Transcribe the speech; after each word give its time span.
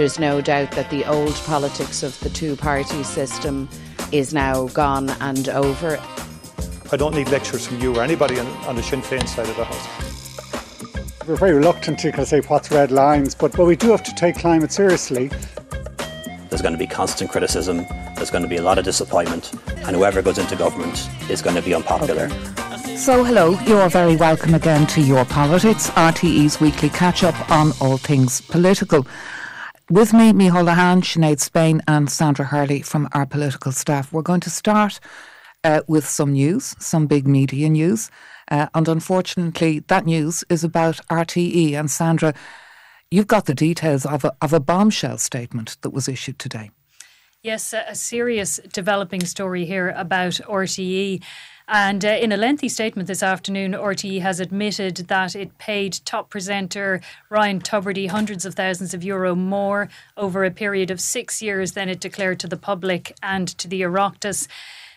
There's 0.00 0.18
no 0.18 0.40
doubt 0.40 0.70
that 0.70 0.88
the 0.88 1.04
old 1.04 1.34
politics 1.44 2.02
of 2.02 2.18
the 2.20 2.30
two 2.30 2.56
party 2.56 3.02
system 3.02 3.68
is 4.12 4.32
now 4.32 4.68
gone 4.68 5.10
and 5.20 5.46
over. 5.50 6.00
I 6.90 6.96
don't 6.96 7.14
need 7.14 7.28
lectures 7.28 7.66
from 7.66 7.80
you 7.80 7.94
or 7.94 8.02
anybody 8.02 8.40
on, 8.40 8.46
on 8.64 8.76
the 8.76 8.82
Sinn 8.82 9.02
Féin 9.02 9.28
side 9.28 9.50
of 9.50 9.56
the 9.56 9.64
House. 9.64 11.28
We're 11.28 11.36
very 11.36 11.52
reluctant 11.52 11.98
to 11.98 12.12
kind 12.12 12.22
of 12.22 12.28
say 12.28 12.40
what's 12.40 12.70
red 12.70 12.90
lines, 12.90 13.34
but, 13.34 13.54
but 13.54 13.66
we 13.66 13.76
do 13.76 13.90
have 13.90 14.02
to 14.04 14.14
take 14.14 14.36
climate 14.36 14.72
seriously. 14.72 15.30
There's 16.48 16.62
going 16.62 16.72
to 16.72 16.78
be 16.78 16.86
constant 16.86 17.30
criticism, 17.30 17.84
there's 18.16 18.30
going 18.30 18.42
to 18.42 18.48
be 18.48 18.56
a 18.56 18.62
lot 18.62 18.78
of 18.78 18.86
disappointment, 18.86 19.52
and 19.86 19.94
whoever 19.94 20.22
goes 20.22 20.38
into 20.38 20.56
government 20.56 21.10
is 21.28 21.42
going 21.42 21.56
to 21.56 21.62
be 21.62 21.74
unpopular. 21.74 22.30
Okay. 22.72 22.96
So, 22.96 23.22
hello, 23.22 23.50
you're 23.66 23.90
very 23.90 24.16
welcome 24.16 24.54
again 24.54 24.86
to 24.86 25.02
Your 25.02 25.26
Politics, 25.26 25.90
RTE's 25.90 26.58
weekly 26.58 26.88
catch 26.88 27.22
up 27.22 27.50
on 27.50 27.72
all 27.82 27.98
things 27.98 28.40
political. 28.40 29.06
With 29.90 30.12
me, 30.12 30.32
Micheál 30.32 30.68
Lehane, 30.68 31.02
Sinead 31.02 31.40
Spain, 31.40 31.82
and 31.88 32.08
Sandra 32.08 32.44
Hurley 32.44 32.80
from 32.80 33.08
our 33.10 33.26
political 33.26 33.72
staff. 33.72 34.12
We're 34.12 34.22
going 34.22 34.38
to 34.42 34.50
start 34.50 35.00
uh, 35.64 35.80
with 35.88 36.06
some 36.06 36.30
news, 36.30 36.76
some 36.78 37.08
big 37.08 37.26
media 37.26 37.68
news. 37.68 38.08
Uh, 38.48 38.68
and 38.72 38.86
unfortunately, 38.86 39.80
that 39.88 40.06
news 40.06 40.44
is 40.48 40.62
about 40.62 41.00
RTE. 41.08 41.72
And 41.72 41.90
Sandra, 41.90 42.34
you've 43.10 43.26
got 43.26 43.46
the 43.46 43.54
details 43.54 44.06
of 44.06 44.24
a, 44.24 44.32
of 44.40 44.52
a 44.52 44.60
bombshell 44.60 45.18
statement 45.18 45.76
that 45.80 45.90
was 45.90 46.06
issued 46.06 46.38
today. 46.38 46.70
Yes, 47.42 47.72
a 47.72 47.96
serious 47.96 48.60
developing 48.72 49.24
story 49.24 49.64
here 49.64 49.92
about 49.96 50.34
RTE. 50.34 51.20
And 51.72 52.04
uh, 52.04 52.08
in 52.08 52.32
a 52.32 52.36
lengthy 52.36 52.68
statement 52.68 53.06
this 53.06 53.22
afternoon, 53.22 53.74
RTE 53.74 54.22
has 54.22 54.40
admitted 54.40 54.96
that 55.06 55.36
it 55.36 55.56
paid 55.58 56.00
top 56.04 56.28
presenter 56.28 57.00
Ryan 57.28 57.60
Tubridy 57.60 58.08
hundreds 58.08 58.44
of 58.44 58.56
thousands 58.56 58.92
of 58.92 59.04
euro 59.04 59.36
more 59.36 59.88
over 60.16 60.42
a 60.42 60.50
period 60.50 60.90
of 60.90 61.00
six 61.00 61.40
years 61.40 61.74
than 61.74 61.88
it 61.88 62.00
declared 62.00 62.40
to 62.40 62.48
the 62.48 62.56
public 62.56 63.16
and 63.22 63.46
to 63.56 63.68
the 63.68 63.82
Oireachtas. 63.82 64.48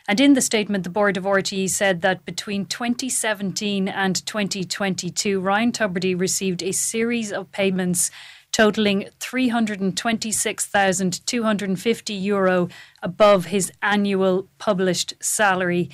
And 0.08 0.20
in 0.20 0.34
the 0.34 0.42
statement, 0.42 0.84
the 0.84 0.90
board 0.90 1.16
of 1.16 1.26
RTE 1.26 1.70
said 1.70 2.02
that 2.02 2.26
between 2.26 2.66
2017 2.66 3.88
and 3.88 4.26
2022, 4.26 5.42
Ryan 5.42 5.72
Tubridy 5.72 6.20
received 6.20 6.64
a 6.64 6.72
series 6.72 7.32
of 7.32 7.52
payments 7.52 8.10
totaling 8.52 9.10
326,250 9.20 12.14
euro 12.16 12.68
above 13.04 13.46
his 13.46 13.72
annual 13.84 14.48
published 14.58 15.14
salary. 15.20 15.92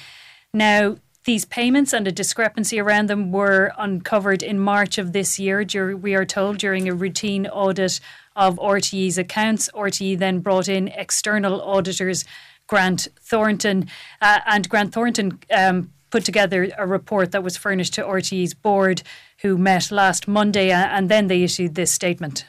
Now, 0.54 0.98
these 1.26 1.46
payments 1.46 1.94
and 1.94 2.08
a 2.08 2.12
discrepancy 2.12 2.80
around 2.80 3.08
them 3.08 3.32
were 3.32 3.72
uncovered 3.78 4.42
in 4.42 4.60
March 4.60 4.98
of 4.98 5.14
this 5.14 5.38
year, 5.38 5.64
we 5.96 6.16
are 6.16 6.26
told, 6.26 6.58
during 6.58 6.90
a 6.90 6.94
routine 6.94 7.46
audit 7.46 8.00
of 8.36 8.56
RTE's 8.58 9.18
accounts. 9.18 9.70
RTE 9.76 10.18
then 10.18 10.40
brought 10.40 10.68
in 10.68 10.88
external 10.88 11.62
auditors 11.62 12.26
Grant 12.66 13.08
Thornton. 13.22 13.88
Uh, 14.22 14.40
and 14.48 14.68
Grant 14.70 14.92
Thornton 14.92 15.40
um, 15.52 15.92
put 16.10 16.26
together 16.26 16.72
a 16.78 16.88
report 16.88 17.32
that 17.32 17.44
was 17.44 17.58
furnished 17.58 17.94
to 17.96 18.04
RTE's 18.04 18.56
board, 18.56 19.04
who 19.42 19.58
met 19.58 19.92
last 19.92 20.28
Monday, 20.28 20.72
uh, 20.72 20.88
and 20.88 21.10
then 21.10 21.28
they 21.28 21.44
issued 21.44 21.76
this 21.76 21.92
statement. 21.92 22.46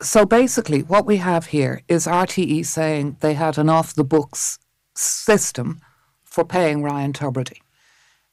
So 0.00 0.24
basically, 0.24 0.82
what 0.82 1.04
we 1.04 1.18
have 1.18 1.46
here 1.46 1.82
is 1.88 2.06
RTE 2.06 2.64
saying 2.64 3.18
they 3.20 3.34
had 3.34 3.58
an 3.58 3.68
off 3.68 3.94
the 3.94 4.04
books 4.04 4.58
system 4.94 5.80
for 6.34 6.44
paying 6.44 6.82
Ryan 6.82 7.12
Tubridy. 7.12 7.60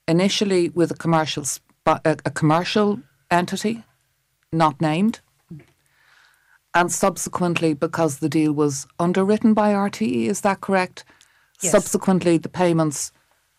Initially, 0.07 0.69
with 0.69 0.89
a 0.89 0.95
commercial, 0.95 1.45
uh, 1.85 1.99
a 2.03 2.31
commercial 2.31 2.99
entity, 3.29 3.83
not 4.51 4.81
named, 4.81 5.19
and 6.73 6.91
subsequently 6.91 7.75
because 7.75 8.17
the 8.17 8.27
deal 8.27 8.53
was 8.53 8.87
underwritten 8.97 9.53
by 9.53 9.71
RTE. 9.71 10.25
Is 10.25 10.41
that 10.41 10.61
correct? 10.61 11.05
Yes. 11.61 11.71
Subsequently, 11.71 12.39
the 12.39 12.49
payments, 12.49 13.11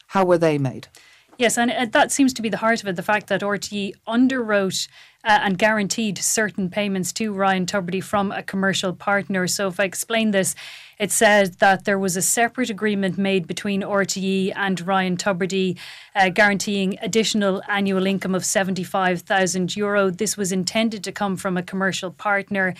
how 0.08 0.24
were 0.24 0.38
they 0.38 0.58
made? 0.58 0.88
Yes, 1.38 1.56
and 1.56 1.70
uh, 1.70 1.86
that 1.92 2.12
seems 2.12 2.32
to 2.34 2.42
be 2.42 2.48
the 2.48 2.58
heart 2.58 2.82
of 2.82 2.88
it 2.88 2.96
the 2.96 3.02
fact 3.02 3.28
that 3.28 3.40
RTE 3.40 3.94
underwrote 4.06 4.86
uh, 5.24 5.38
and 5.42 5.58
guaranteed 5.58 6.18
certain 6.18 6.68
payments 6.68 7.12
to 7.14 7.32
Ryan 7.32 7.64
Tubridy 7.64 8.02
from 8.02 8.30
a 8.30 8.42
commercial 8.42 8.92
partner. 8.92 9.46
So, 9.46 9.68
if 9.68 9.80
I 9.80 9.84
explain 9.84 10.32
this, 10.32 10.54
it 10.98 11.10
said 11.10 11.54
that 11.54 11.84
there 11.84 11.98
was 11.98 12.16
a 12.16 12.22
separate 12.22 12.70
agreement 12.70 13.16
made 13.16 13.46
between 13.46 13.82
RTE 13.82 14.52
and 14.54 14.80
Ryan 14.86 15.16
Tubridy 15.16 15.78
uh, 16.14 16.28
guaranteeing 16.28 16.98
additional 17.00 17.62
annual 17.66 18.06
income 18.06 18.34
of 18.34 18.44
75,000 18.44 19.74
euro. 19.74 20.10
This 20.10 20.36
was 20.36 20.52
intended 20.52 21.02
to 21.04 21.12
come 21.12 21.36
from 21.36 21.56
a 21.56 21.62
commercial 21.62 22.10
partner. 22.10 22.74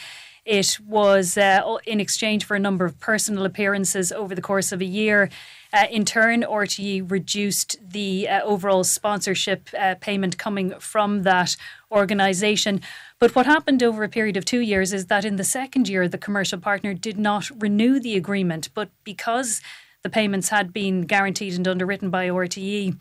It 0.45 0.79
was 0.81 1.39
uh, 1.39 1.79
in 1.87 2.01
exchange 2.01 2.45
for 2.45 2.57
a 2.57 2.61
number 2.61 2.85
of 2.85 2.99
personal 2.99 3.45
appearances 3.45 4.11
over 4.11 4.35
the 4.35 4.43
course 4.43 4.73
of 4.73 4.81
a 4.81 4.85
year. 4.85 5.31
Uh, 5.73 5.87
in 5.91 6.05
turn, 6.05 6.43
RTE 6.43 7.09
reduced 7.09 7.77
the 7.91 8.29
uh, 8.29 8.43
overall 8.43 8.83
sponsorship 8.83 9.71
uh, 9.79 9.95
payment 10.01 10.39
coming 10.39 10.79
from 10.81 11.23
that 11.23 11.57
organisation. 11.93 12.81
But 13.21 13.37
what 13.37 13.47
happened 13.47 13.85
over 13.85 14.03
a 14.03 14.09
period 14.09 14.37
of 14.37 14.45
two 14.45 14.61
years 14.61 14.93
is 14.93 15.07
that 15.07 15.25
in 15.25 15.37
the 15.37 15.45
second 15.45 15.89
year, 15.89 16.09
the 16.09 16.19
commercial 16.19 16.59
partner 16.59 16.93
did 16.93 17.19
not 17.19 17.49
renew 17.63 18.01
the 18.01 18.17
agreement. 18.17 18.69
But 18.75 18.91
because 19.05 19.63
the 20.03 20.11
payments 20.11 20.49
had 20.49 20.73
been 20.73 21.03
guaranteed 21.03 21.55
and 21.55 21.69
underwritten 21.69 22.11
by 22.11 22.29
RTE, 22.29 22.97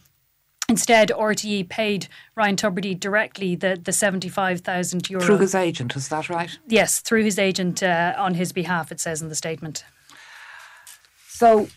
Instead, 0.72 1.10
RTE 1.10 1.68
paid 1.68 2.08
Ryan 2.34 2.56
Tubridy 2.56 2.98
directly 2.98 3.56
the, 3.56 3.78
the 3.84 3.92
75,000 3.92 5.10
euro. 5.10 5.26
Through 5.26 5.40
his 5.40 5.54
agent, 5.54 5.98
is 5.98 6.08
that 6.08 6.30
right? 6.30 6.58
Yes, 6.66 7.02
through 7.02 7.26
his 7.26 7.38
agent 7.38 7.84
uh, 7.84 8.14
on 8.18 8.36
his 8.36 8.54
behalf, 8.54 8.90
it 8.90 9.02
says 9.02 9.22
in 9.22 9.28
the 9.28 9.36
statement. 9.36 9.84
So, 11.28 11.68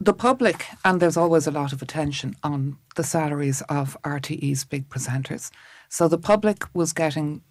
the 0.00 0.12
public, 0.12 0.66
and 0.84 0.98
there's 0.98 1.16
always 1.16 1.46
a 1.46 1.52
lot 1.52 1.72
of 1.72 1.80
attention 1.80 2.34
on 2.42 2.76
the 2.96 3.04
salaries 3.04 3.62
of 3.68 3.96
RTE's 4.02 4.64
big 4.64 4.88
presenters. 4.88 5.52
So, 5.88 6.08
the 6.08 6.18
public 6.18 6.64
was 6.74 6.92
getting 6.92 7.42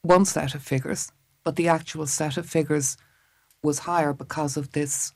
one 0.00 0.24
set 0.24 0.54
of 0.54 0.62
figures, 0.62 1.12
but 1.44 1.56
the 1.56 1.68
actual 1.68 2.06
set 2.06 2.38
of 2.38 2.48
figures 2.48 2.96
was 3.62 3.80
higher 3.80 4.14
because 4.14 4.56
of 4.56 4.72
this 4.72 5.12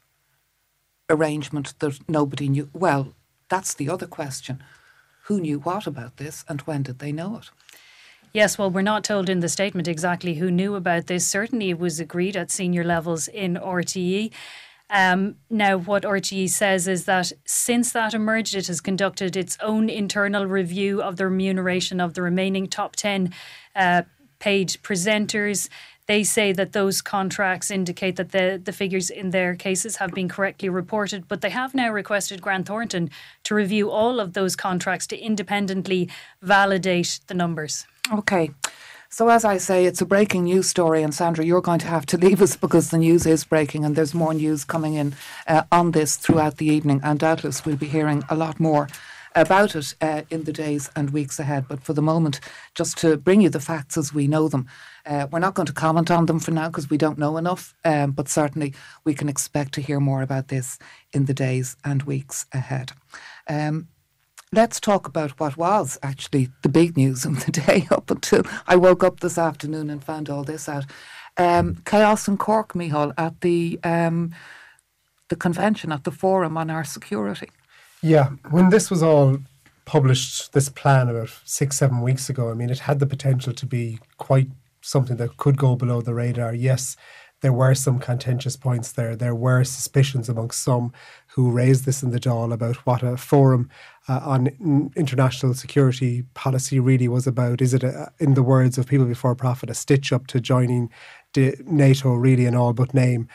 arrangement 1.09 1.73
that 1.79 1.99
nobody 2.07 2.51
knew. 2.51 2.69
Well, 2.75 3.15
that's 3.53 3.75
the 3.75 3.91
other 3.91 4.07
question. 4.07 4.63
Who 5.25 5.39
knew 5.39 5.59
what 5.59 5.87
about 5.87 6.17
this 6.17 6.43
and 6.49 6.63
when 6.63 6.83
did 6.83 7.01
they 7.01 7.13
know 7.13 7.37
it? 7.37 7.51
Yes, 8.33 8.57
well, 8.57 8.71
we're 8.71 8.81
not 8.81 9.05
told 9.05 9.29
in 9.29 9.41
the 9.41 9.49
statement 9.51 9.87
exactly 9.87 10.37
who 10.37 10.51
knew 10.51 10.75
about 10.75 11.07
this. 11.07 11.27
Certainly, 11.27 11.69
it 11.69 11.79
was 11.79 12.01
agreed 12.01 12.35
at 12.35 12.51
senior 12.51 12.83
levels 12.83 13.29
in 13.29 13.57
RTE. 13.57 14.33
Um, 14.89 15.37
now, 15.51 15.77
what 15.77 16.05
RTE 16.05 16.49
says 16.49 16.89
is 16.89 17.05
that 17.05 17.31
since 17.45 17.93
that 17.93 18.15
emerged, 18.15 18.55
it 18.55 18.69
has 18.69 18.81
conducted 18.81 19.37
its 19.37 19.59
own 19.61 19.91
internal 19.91 20.47
review 20.47 21.03
of 21.03 21.17
the 21.17 21.27
remuneration 21.27 22.01
of 22.01 22.15
the 22.15 22.23
remaining 22.23 22.69
top 22.69 22.97
10 22.97 23.35
uh, 23.77 24.03
paid 24.39 24.71
presenters. 24.83 25.69
They 26.07 26.25
say 26.25 26.53
that 26.53 26.73
those 26.73 27.01
contracts 27.01 27.71
indicate 27.71 28.17
that 28.17 28.33
the, 28.33 28.61
the 28.63 28.73
figures 28.73 29.09
in 29.09 29.31
their 29.31 29.55
cases 29.55 29.97
have 29.97 30.13
been 30.13 30.29
correctly 30.29 30.69
reported, 30.69 31.29
but 31.29 31.41
they 31.41 31.51
have 31.51 31.75
now 31.75 31.91
requested 31.91 32.43
Grant 32.43 32.67
Thornton 32.67 33.09
to 33.45 33.55
review 33.55 33.91
all 33.91 34.19
of 34.19 34.33
those 34.33 34.57
contracts 34.57 35.07
to 35.09 35.19
independently 35.19 36.09
validate 36.41 37.21
the 37.29 37.35
numbers. 37.35 37.87
Okay. 38.13 38.51
So, 39.09 39.29
as 39.29 39.45
I 39.45 39.59
say, 39.59 39.85
it's 39.85 40.01
a 40.01 40.07
breaking 40.07 40.45
news 40.45 40.69
story, 40.69 41.03
and 41.03 41.15
Sandra, 41.15 41.45
you're 41.45 41.61
going 41.61 41.81
to 41.81 41.87
have 41.87 42.07
to 42.07 42.17
leave 42.27 42.41
us 42.41 42.57
because 42.57 42.91
the 42.91 42.99
news 42.99 43.27
is 43.27 43.45
breaking, 43.45 43.85
and 43.85 43.95
there's 43.95 44.15
more 44.15 44.33
news 44.35 44.65
coming 44.65 44.95
in 44.95 45.15
uh, 45.47 45.65
on 45.71 45.91
this 45.91 46.17
throughout 46.17 46.57
the 46.57 46.67
evening, 46.67 47.01
and 47.05 47.19
doubtless 47.19 47.65
we'll 47.65 47.77
be 47.77 47.87
hearing 47.87 48.25
a 48.31 48.35
lot 48.35 48.59
more 48.59 48.89
about 49.35 49.75
it 49.77 49.95
uh, 50.01 50.23
in 50.31 50.45
the 50.45 50.53
days 50.53 50.91
and 50.97 51.11
weeks 51.11 51.39
ahead. 51.39 51.67
But 51.69 51.83
for 51.83 51.93
the 51.93 52.03
moment, 52.03 52.41
just 52.75 52.97
to 52.99 53.17
bring 53.17 53.43
you 53.43 53.51
the 53.51 53.61
facts 53.61 53.97
as 53.97 54.15
we 54.15 54.27
know 54.27 54.49
them, 54.49 54.67
uh, 55.07 55.27
we're 55.31 55.39
not 55.39 55.55
going 55.55 55.67
to 55.67 55.73
comment 55.73 56.11
on 56.11 56.27
them 56.27 56.39
for 56.39 56.51
now 56.51 56.69
because 56.69 56.91
we 56.91 56.99
don't 56.99 57.19
know 57.19 57.37
enough, 57.37 57.75
um, 57.85 58.13
but 58.13 58.29
certainly 58.29 58.75
we 59.05 59.15
can 59.15 59.29
expect 59.29 59.73
to 59.75 59.81
hear 59.81 60.01
more 60.01 60.23
about 60.23 60.49
this 60.49 60.79
in 61.13 61.25
the 61.25 61.35
days 61.35 61.77
and 61.85 62.03
weeks 62.05 62.47
ahead. 62.53 62.93
Um, 63.49 63.89
let's 64.53 64.79
talk 64.79 65.09
about 65.09 65.41
what 65.41 65.57
was 65.57 65.99
actually 66.03 66.51
the 66.63 66.69
big 66.69 66.97
news 66.97 67.25
of 67.25 67.45
the 67.45 67.53
day 67.67 67.87
up 67.91 68.11
until 68.11 68.43
I 68.67 68.77
woke 68.77 69.03
up 69.03 69.21
this 69.21 69.39
afternoon 69.39 69.91
and 69.91 70.05
found 70.05 70.29
all 70.31 70.45
this 70.45 70.69
out. 70.69 70.85
Um, 71.37 71.83
chaos 71.87 72.29
in 72.29 72.37
Cork, 72.37 72.75
Micheál, 72.75 73.15
at 73.17 73.41
the 73.41 73.81
um, 73.83 74.35
the 75.29 75.37
convention, 75.37 75.91
at 75.91 76.05
the 76.05 76.11
forum 76.11 76.59
on 76.59 76.69
our 76.69 76.85
security. 76.85 77.49
Yeah, 78.03 78.31
when 78.51 78.69
this 78.69 78.91
was 78.91 79.03
all 79.03 79.39
published, 79.87 80.53
this 80.53 80.69
plan 80.69 81.09
about 81.09 81.31
six, 81.45 81.79
seven 81.79 82.03
weeks 82.03 82.29
ago, 82.29 82.51
I 82.51 82.55
mean, 82.55 82.69
it 82.69 82.81
had 82.81 82.99
the 82.99 83.07
potential 83.07 83.55
to 83.55 83.65
be 83.65 83.99
quite 84.19 84.49
something 84.83 85.17
that 85.17 85.37
could 85.37 85.57
go 85.57 85.77
below 85.77 86.01
the 86.01 86.15
radar. 86.15 86.55
Yes, 86.55 86.97
there 87.43 87.53
were 87.53 87.75
some 87.75 87.99
contentious 87.99 88.57
points 88.57 88.93
there. 88.93 89.17
There 89.17 89.35
were 89.35 89.65
suspicions 89.65 90.29
amongst 90.29 90.63
some 90.63 90.93
who 91.29 91.51
raised 91.51 91.85
this 91.85 92.03
in 92.03 92.13
the 92.13 92.21
Dáil 92.21 92.53
about 92.53 92.77
what 92.87 93.03
a 93.03 93.17
forum 93.17 93.69
uh, 94.09 94.21
on 94.23 94.93
international 94.97 95.55
security 95.55 96.23
policy 96.35 96.79
really 96.79 97.09
was 97.09 97.27
about. 97.27 97.61
Is 97.61 97.75
it, 97.75 97.83
a, 97.83 98.13
in 98.21 98.35
the 98.35 98.45
words 98.45 98.79
of 98.79 98.87
people 98.87 99.07
before 99.07 99.35
profit, 99.35 99.71
a 99.71 99.75
stitch 99.75 100.13
up 100.13 100.29
to 100.29 100.41
joining 100.41 100.91
NATO 101.37 102.15
really 102.15 102.47
in 102.47 102.55
all 102.55 102.73
but 102.73 102.95
name? 102.95 103.29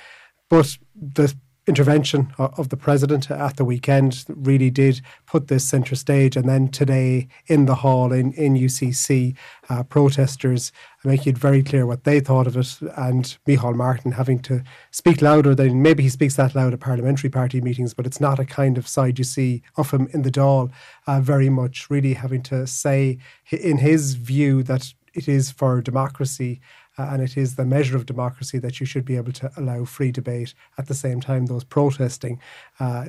But 0.50 0.78
the 0.96 1.36
intervention 1.68 2.34
of 2.38 2.69
the 2.69 2.78
president 2.78 3.30
at 3.30 3.58
the 3.58 3.66
weekend 3.66 4.24
really 4.30 4.69
did 4.69 5.02
put 5.25 5.48
this 5.48 5.68
centre 5.68 5.96
stage. 5.96 6.38
And 6.38 6.48
then 6.48 6.69
today 6.69 7.28
in 7.48 7.66
the 7.66 7.75
hall 7.75 8.14
in, 8.14 8.31
in 8.34 8.56
UCC, 8.56 9.36
uh, 9.69 9.84
protesters 9.84 10.72
making 11.04 11.34
it 11.34 11.38
very 11.38 11.62
clear 11.62 11.86
what 11.86 12.06
they 12.06 12.19
thought 12.19 12.48
of 12.48 12.56
it. 12.56 12.80
And 12.96 13.38
Micheál 13.46 13.75
Martin 13.75 14.14
having 14.14 14.40
to 14.40 14.64
speak 14.92 15.22
louder 15.22 15.54
than 15.54 15.81
maybe 15.81 16.04
he 16.04 16.10
speaks 16.10 16.36
that 16.36 16.56
loud 16.56 16.74
at 16.74 16.80
parliamentary 16.80 17.30
party 17.30 17.60
meetings, 17.60 17.94
but 17.94 18.06
it's 18.06 18.22
not 18.22 18.40
a 18.40 18.46
kind 18.46 18.78
of 18.78 18.88
side 18.88 19.20
you 19.20 19.25
see 19.25 19.62
of 19.75 19.92
him 19.92 20.08
in 20.13 20.22
the 20.22 20.31
Dáil 20.31 20.72
uh, 21.06 21.20
very 21.20 21.50
much, 21.50 21.90
really 21.90 22.13
having 22.13 22.44
to 22.44 22.66
say 22.66 23.18
in 23.52 23.80
his 23.80 24.16
view 24.16 24.63
that 24.63 24.94
it 25.13 25.28
is 25.28 25.52
for 25.52 25.81
democracy 25.81 26.62
uh, 26.98 27.10
and 27.12 27.22
it 27.22 27.38
is 27.38 27.56
the 27.56 27.66
measure 27.66 27.96
of 27.96 28.06
democracy 28.06 28.58
that 28.60 28.80
you 28.80 28.86
should 28.86 29.06
be 29.06 29.16
able 29.16 29.32
to 29.34 29.52
allow 29.58 29.86
free 29.86 30.12
debate. 30.12 30.54
At 30.78 30.88
the 30.88 30.94
same 30.94 31.22
time, 31.22 31.46
those 31.46 31.64
protesting 31.64 32.40
uh, 32.80 33.06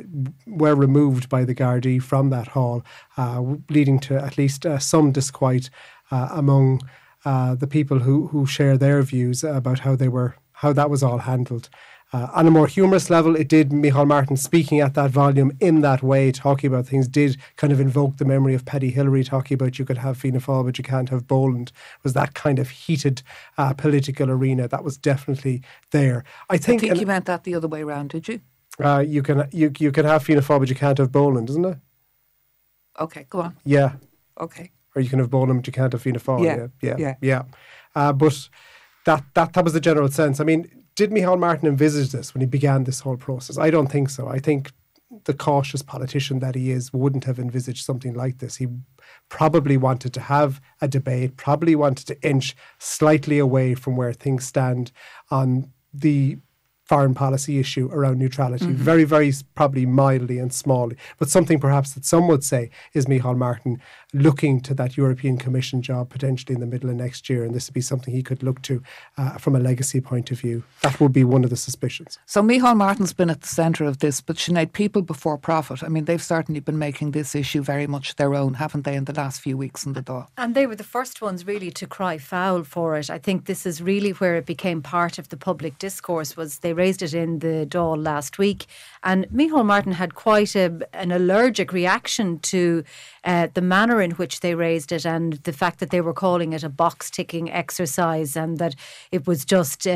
were 0.46 0.74
removed 0.74 1.28
by 1.28 1.44
the 1.44 1.54
Gardaí 1.54 2.02
from 2.02 2.30
that 2.30 2.48
hall, 2.48 2.82
uh, 3.16 3.42
leading 3.70 3.98
to 4.00 4.16
at 4.16 4.38
least 4.38 4.66
uh, 4.66 4.78
some 4.78 5.12
disquiet 5.12 5.70
uh, 6.10 6.28
among 6.32 6.80
uh, 7.24 7.54
the 7.54 7.66
people 7.66 7.98
who 7.98 8.28
who 8.28 8.46
share 8.46 8.78
their 8.78 9.02
views 9.02 9.42
about 9.42 9.80
how 9.80 9.96
they 9.96 10.08
were 10.08 10.36
how 10.58 10.72
that 10.72 10.90
was 10.90 11.02
all 11.02 11.18
handled. 11.18 11.68
Uh, 12.12 12.26
on 12.32 12.46
a 12.46 12.50
more 12.50 12.66
humorous 12.66 13.10
level, 13.10 13.36
it 13.36 13.48
did 13.48 13.68
Micheál 13.68 14.06
Martin 14.06 14.36
speaking 14.36 14.80
at 14.80 14.94
that 14.94 15.10
volume 15.10 15.52
in 15.60 15.82
that 15.82 16.02
way, 16.02 16.32
talking 16.32 16.66
about 16.66 16.86
things, 16.86 17.06
did 17.06 17.36
kind 17.56 17.72
of 17.72 17.78
invoke 17.78 18.16
the 18.16 18.24
memory 18.24 18.54
of 18.54 18.64
Paddy 18.64 18.90
Hillery, 18.90 19.22
talking 19.22 19.54
about 19.54 19.78
you 19.78 19.84
could 19.84 19.98
have 19.98 20.16
Fianna 20.16 20.40
Fáil, 20.40 20.64
but 20.64 20.78
you 20.78 20.84
can't 20.84 21.10
have 21.10 21.28
Boland. 21.28 21.70
Was 22.02 22.14
that 22.14 22.32
kind 22.32 22.58
of 22.58 22.70
heated 22.70 23.22
uh, 23.58 23.74
political 23.74 24.30
arena 24.30 24.66
that 24.68 24.82
was 24.82 24.96
definitely 24.96 25.62
there. 25.90 26.24
I 26.48 26.56
think, 26.56 26.82
I 26.82 26.88
think 26.88 27.00
you 27.00 27.06
meant 27.06 27.26
that 27.26 27.44
the 27.44 27.54
other 27.54 27.68
way 27.68 27.82
around, 27.82 28.10
did 28.10 28.26
you? 28.26 28.40
Uh, 28.82 29.04
you 29.06 29.22
can 29.22 29.46
you 29.52 29.70
you 29.78 29.92
can 29.92 30.06
have 30.06 30.22
Fianna 30.22 30.40
Fáil, 30.40 30.60
but 30.60 30.68
you 30.68 30.74
can't 30.74 30.98
have 30.98 31.12
Boland, 31.12 31.50
isn't 31.50 31.64
it? 31.64 31.78
Okay, 32.98 33.26
go 33.28 33.40
on. 33.42 33.56
Yeah. 33.64 33.92
Okay. 34.40 34.70
Or 34.96 35.02
you 35.02 35.10
can 35.10 35.18
have 35.18 35.30
Boland, 35.30 35.60
but 35.60 35.66
you 35.66 35.72
can't 35.72 35.92
have 35.92 36.02
Fianna 36.02 36.20
Fáil. 36.20 36.42
Yeah. 36.42 36.56
Yeah. 36.56 36.68
Yeah. 36.80 36.96
yeah. 36.98 37.14
yeah. 37.20 37.42
Uh, 37.94 38.12
but 38.12 38.48
that 39.08 39.24
that 39.34 39.54
that 39.54 39.64
was 39.64 39.72
the 39.72 39.80
general 39.80 40.08
sense. 40.08 40.38
I 40.38 40.44
mean, 40.44 40.70
did 40.94 41.10
Micheál 41.10 41.38
Martin 41.38 41.66
envisage 41.66 42.10
this 42.12 42.34
when 42.34 42.42
he 42.42 42.46
began 42.46 42.84
this 42.84 43.00
whole 43.00 43.16
process? 43.16 43.56
I 43.56 43.70
don't 43.70 43.90
think 43.90 44.10
so. 44.10 44.28
I 44.28 44.38
think 44.38 44.72
the 45.24 45.32
cautious 45.32 45.80
politician 45.80 46.40
that 46.40 46.54
he 46.54 46.70
is 46.70 46.92
wouldn't 46.92 47.24
have 47.24 47.38
envisaged 47.38 47.84
something 47.84 48.12
like 48.12 48.38
this. 48.38 48.56
He 48.56 48.66
probably 49.30 49.78
wanted 49.78 50.12
to 50.12 50.20
have 50.20 50.60
a 50.82 50.88
debate, 50.88 51.38
probably 51.38 51.74
wanted 51.74 52.06
to 52.08 52.22
inch 52.22 52.54
slightly 52.78 53.38
away 53.38 53.74
from 53.74 53.96
where 53.96 54.12
things 54.12 54.44
stand 54.44 54.92
on 55.30 55.72
the 55.94 56.36
foreign 56.84 57.14
policy 57.14 57.58
issue 57.58 57.88
around 57.92 58.18
neutrality, 58.18 58.64
mm-hmm. 58.64 58.74
very, 58.74 59.04
very 59.04 59.32
probably 59.54 59.84
mildly 59.84 60.38
and 60.38 60.50
smallly, 60.50 60.96
but 61.18 61.28
something 61.28 61.60
perhaps 61.60 61.92
that 61.92 62.04
some 62.04 62.26
would 62.28 62.42
say 62.42 62.70
is 62.94 63.06
Micheál 63.06 63.36
Martin 63.36 63.80
looking 64.14 64.60
to 64.62 64.74
that 64.74 64.96
European 64.96 65.36
Commission 65.36 65.82
job 65.82 66.08
potentially 66.08 66.54
in 66.54 66.60
the 66.60 66.66
middle 66.66 66.88
of 66.88 66.96
next 66.96 67.28
year, 67.28 67.44
and 67.44 67.54
this 67.54 67.68
would 67.68 67.74
be 67.74 67.80
something 67.80 68.14
he 68.14 68.22
could 68.22 68.42
look 68.42 68.62
to 68.62 68.82
uh, 69.16 69.36
from 69.36 69.54
a 69.54 69.58
legacy 69.58 70.00
point 70.00 70.30
of 70.30 70.40
view. 70.40 70.62
That 70.82 70.98
would 71.00 71.12
be 71.12 71.24
one 71.24 71.44
of 71.44 71.50
the 71.50 71.56
suspicions. 71.56 72.18
So 72.26 72.42
Micheál 72.42 72.76
Martin's 72.76 73.12
been 73.12 73.30
at 73.30 73.42
the 73.42 73.48
centre 73.48 73.84
of 73.84 73.98
this, 73.98 74.20
but 74.20 74.36
Sinead, 74.36 74.72
people 74.72 75.02
before 75.02 75.36
profit, 75.36 75.82
I 75.82 75.88
mean, 75.88 76.06
they've 76.06 76.22
certainly 76.22 76.60
been 76.60 76.78
making 76.78 77.10
this 77.10 77.34
issue 77.34 77.62
very 77.62 77.86
much 77.86 78.16
their 78.16 78.34
own, 78.34 78.54
haven't 78.54 78.84
they, 78.84 78.94
in 78.94 79.04
the 79.04 79.12
last 79.12 79.40
few 79.40 79.56
weeks 79.56 79.84
in 79.84 79.92
the 79.92 80.02
Dáil? 80.02 80.26
And 80.38 80.54
they 80.54 80.66
were 80.66 80.76
the 80.76 80.84
first 80.84 81.20
ones 81.20 81.46
really 81.46 81.70
to 81.72 81.86
cry 81.86 82.16
foul 82.18 82.64
for 82.64 82.96
it. 82.96 83.10
I 83.10 83.18
think 83.18 83.44
this 83.44 83.66
is 83.66 83.82
really 83.82 84.10
where 84.12 84.36
it 84.36 84.46
became 84.46 84.80
part 84.80 85.18
of 85.18 85.28
the 85.28 85.36
public 85.36 85.78
discourse 85.78 86.36
was 86.36 86.60
they 86.60 86.72
raised 86.72 87.02
it 87.02 87.12
in 87.12 87.40
the 87.40 87.66
Dáil 87.68 88.02
last 88.02 88.38
week. 88.38 88.66
And 89.02 89.26
Micheál 89.28 89.66
Martin 89.66 89.92
had 89.92 90.14
quite 90.14 90.56
a, 90.56 90.88
an 90.92 91.12
allergic 91.12 91.72
reaction 91.72 92.38
to 92.40 92.84
uh, 93.28 93.46
the 93.52 93.60
manner 93.60 94.00
in 94.00 94.12
which 94.12 94.40
they 94.40 94.54
raised 94.54 94.90
it 94.90 95.04
and 95.04 95.34
the 95.44 95.52
fact 95.52 95.80
that 95.80 95.90
they 95.90 96.00
were 96.00 96.14
calling 96.14 96.54
it 96.54 96.64
a 96.64 96.68
box 96.70 97.10
ticking 97.10 97.52
exercise 97.52 98.34
and 98.36 98.56
that 98.56 98.74
it 99.12 99.26
was 99.26 99.44
just 99.44 99.86
uh, 99.86 99.90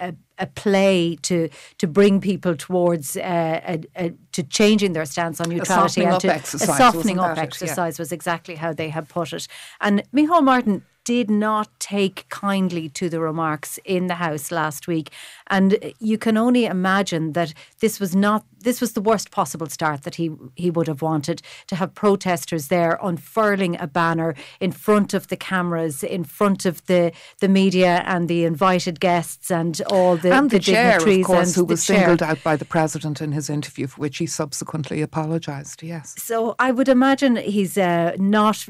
a, 0.00 0.14
a 0.38 0.46
play 0.46 1.14
to 1.20 1.50
to 1.76 1.86
bring 1.86 2.18
people 2.18 2.56
towards 2.56 3.14
uh, 3.18 3.60
a, 3.68 3.80
a, 3.94 4.12
to 4.32 4.42
changing 4.42 4.94
their 4.94 5.04
stance 5.04 5.38
on 5.38 5.50
neutrality 5.50 6.02
a 6.02 6.12
and 6.12 6.20
to, 6.22 6.32
exercise, 6.32 6.68
a 6.70 6.72
softening 6.78 7.18
up 7.18 7.36
it? 7.36 7.42
exercise 7.42 7.98
yeah. 7.98 8.02
was 8.02 8.10
exactly 8.10 8.54
how 8.54 8.72
they 8.72 8.88
had 8.88 9.06
put 9.06 9.34
it. 9.34 9.46
And 9.82 10.02
Micheál 10.14 10.42
Martin 10.42 10.82
did 11.08 11.30
not 11.30 11.70
take 11.80 12.28
kindly 12.28 12.86
to 12.90 13.08
the 13.08 13.18
remarks 13.18 13.78
in 13.86 14.08
the 14.08 14.16
House 14.16 14.52
last 14.52 14.86
week. 14.86 15.10
And 15.46 15.78
you 16.00 16.18
can 16.18 16.36
only 16.36 16.66
imagine 16.66 17.32
that 17.32 17.54
this 17.80 17.98
was 17.98 18.14
not 18.14 18.44
this 18.60 18.82
was 18.82 18.92
the 18.92 19.00
worst 19.00 19.30
possible 19.30 19.68
start 19.68 20.02
that 20.02 20.16
he 20.16 20.30
he 20.54 20.68
would 20.68 20.86
have 20.86 21.00
wanted 21.00 21.40
to 21.68 21.76
have 21.76 21.94
protesters 21.94 22.68
there 22.68 22.98
unfurling 23.02 23.80
a 23.80 23.86
banner 23.86 24.34
in 24.60 24.70
front 24.70 25.14
of 25.14 25.28
the 25.28 25.36
cameras, 25.36 26.04
in 26.04 26.24
front 26.24 26.66
of 26.66 26.84
the 26.84 27.10
the 27.40 27.48
media 27.48 28.02
and 28.04 28.28
the 28.28 28.44
invited 28.44 29.00
guests 29.00 29.50
and 29.50 29.80
all 29.90 30.18
the 30.18 30.30
and 30.30 30.50
the, 30.50 30.58
the 30.58 30.62
chair, 30.62 30.98
dignitaries 30.98 31.20
of 31.20 31.26
course, 31.26 31.54
who 31.54 31.64
was 31.64 31.86
chair. 31.86 32.00
singled 32.00 32.22
out 32.22 32.42
by 32.42 32.54
the 32.54 32.66
president 32.66 33.22
in 33.22 33.32
his 33.32 33.48
interview, 33.48 33.86
for 33.86 33.98
which 34.02 34.18
he 34.18 34.26
subsequently 34.26 35.00
apologised. 35.00 35.82
Yes. 35.82 36.16
So 36.18 36.54
I 36.58 36.70
would 36.70 36.88
imagine 36.88 37.36
he's 37.36 37.78
uh, 37.78 38.14
not 38.18 38.68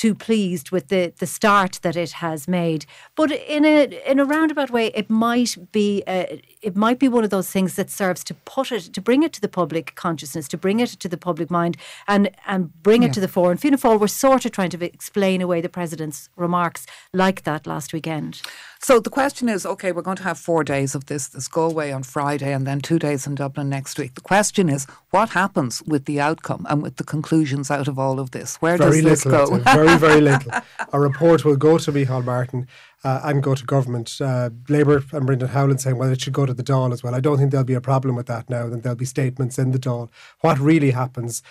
too 0.00 0.14
pleased 0.14 0.70
with 0.70 0.88
the, 0.88 1.12
the 1.18 1.26
start 1.26 1.78
that 1.82 1.94
it 1.94 2.12
has 2.12 2.48
made. 2.48 2.86
But 3.16 3.30
in 3.30 3.66
a 3.66 3.78
in 4.10 4.18
a 4.18 4.24
roundabout 4.24 4.70
way, 4.70 4.86
it 4.94 5.10
might 5.10 5.58
be 5.72 6.02
uh, 6.06 6.24
it 6.62 6.74
might 6.74 6.98
be 6.98 7.06
one 7.06 7.22
of 7.22 7.28
those 7.28 7.50
things 7.50 7.74
that 7.74 7.90
serves 7.90 8.24
to 8.24 8.34
put 8.34 8.72
it 8.72 8.94
to 8.94 9.00
bring 9.02 9.22
it 9.22 9.34
to 9.34 9.42
the 9.42 9.48
public 9.48 9.94
consciousness, 9.96 10.48
to 10.48 10.56
bring 10.56 10.80
it 10.80 10.88
to 10.88 11.08
the 11.08 11.18
public 11.18 11.50
mind, 11.50 11.76
and 12.08 12.30
and 12.46 12.82
bring 12.82 13.02
it 13.02 13.12
to 13.12 13.20
the 13.20 13.28
fore. 13.28 13.50
And 13.50 13.60
Fianna 13.60 13.76
Fáil 13.76 14.00
were 14.00 14.08
sort 14.08 14.46
of 14.46 14.52
trying 14.52 14.70
to 14.70 14.82
explain 14.82 15.42
away 15.42 15.60
the 15.60 15.68
president's 15.68 16.30
remarks 16.34 16.86
like 17.12 17.42
that 17.42 17.66
last 17.66 17.92
weekend. 17.92 18.40
So 18.82 18.98
the 18.98 19.10
question 19.10 19.50
is, 19.50 19.66
okay, 19.66 19.92
we're 19.92 20.00
going 20.00 20.16
to 20.16 20.22
have 20.22 20.38
four 20.38 20.64
days 20.64 20.94
of 20.94 21.04
this, 21.04 21.28
this 21.28 21.48
Galway 21.48 21.92
on 21.92 22.02
Friday 22.02 22.50
and 22.54 22.66
then 22.66 22.80
two 22.80 22.98
days 22.98 23.26
in 23.26 23.34
Dublin 23.34 23.68
next 23.68 23.98
week. 23.98 24.14
The 24.14 24.22
question 24.22 24.70
is, 24.70 24.86
what 25.10 25.28
happens 25.28 25.82
with 25.82 26.06
the 26.06 26.18
outcome 26.18 26.66
and 26.68 26.82
with 26.82 26.96
the 26.96 27.04
conclusions 27.04 27.70
out 27.70 27.88
of 27.88 27.98
all 27.98 28.18
of 28.18 28.30
this? 28.30 28.56
Where 28.56 28.78
very 28.78 29.02
does 29.02 29.26
little, 29.26 29.50
this 29.50 29.64
go? 29.64 29.74
very, 29.74 29.98
very 29.98 30.20
little. 30.22 30.50
A 30.94 30.98
report 30.98 31.44
will 31.44 31.56
go 31.56 31.76
to 31.76 31.92
Micheál 31.92 32.24
Martin 32.24 32.66
uh, 33.04 33.20
and 33.24 33.42
go 33.42 33.54
to 33.54 33.64
government. 33.66 34.18
Uh, 34.18 34.48
Labour 34.70 35.04
and 35.12 35.26
Brendan 35.26 35.48
Howlin 35.48 35.76
saying, 35.76 35.98
well, 35.98 36.10
it 36.10 36.22
should 36.22 36.32
go 36.32 36.46
to 36.46 36.54
the 36.54 36.64
Dáil 36.64 36.94
as 36.94 37.02
well. 37.02 37.14
I 37.14 37.20
don't 37.20 37.36
think 37.36 37.50
there'll 37.50 37.64
be 37.64 37.74
a 37.74 37.82
problem 37.82 38.16
with 38.16 38.26
that 38.26 38.48
now. 38.48 38.66
Then 38.70 38.80
there'll 38.80 38.96
be 38.96 39.04
statements 39.04 39.58
in 39.58 39.72
the 39.72 39.78
Dáil. 39.78 40.08
What 40.40 40.58
really 40.58 40.92
happens 40.92 41.42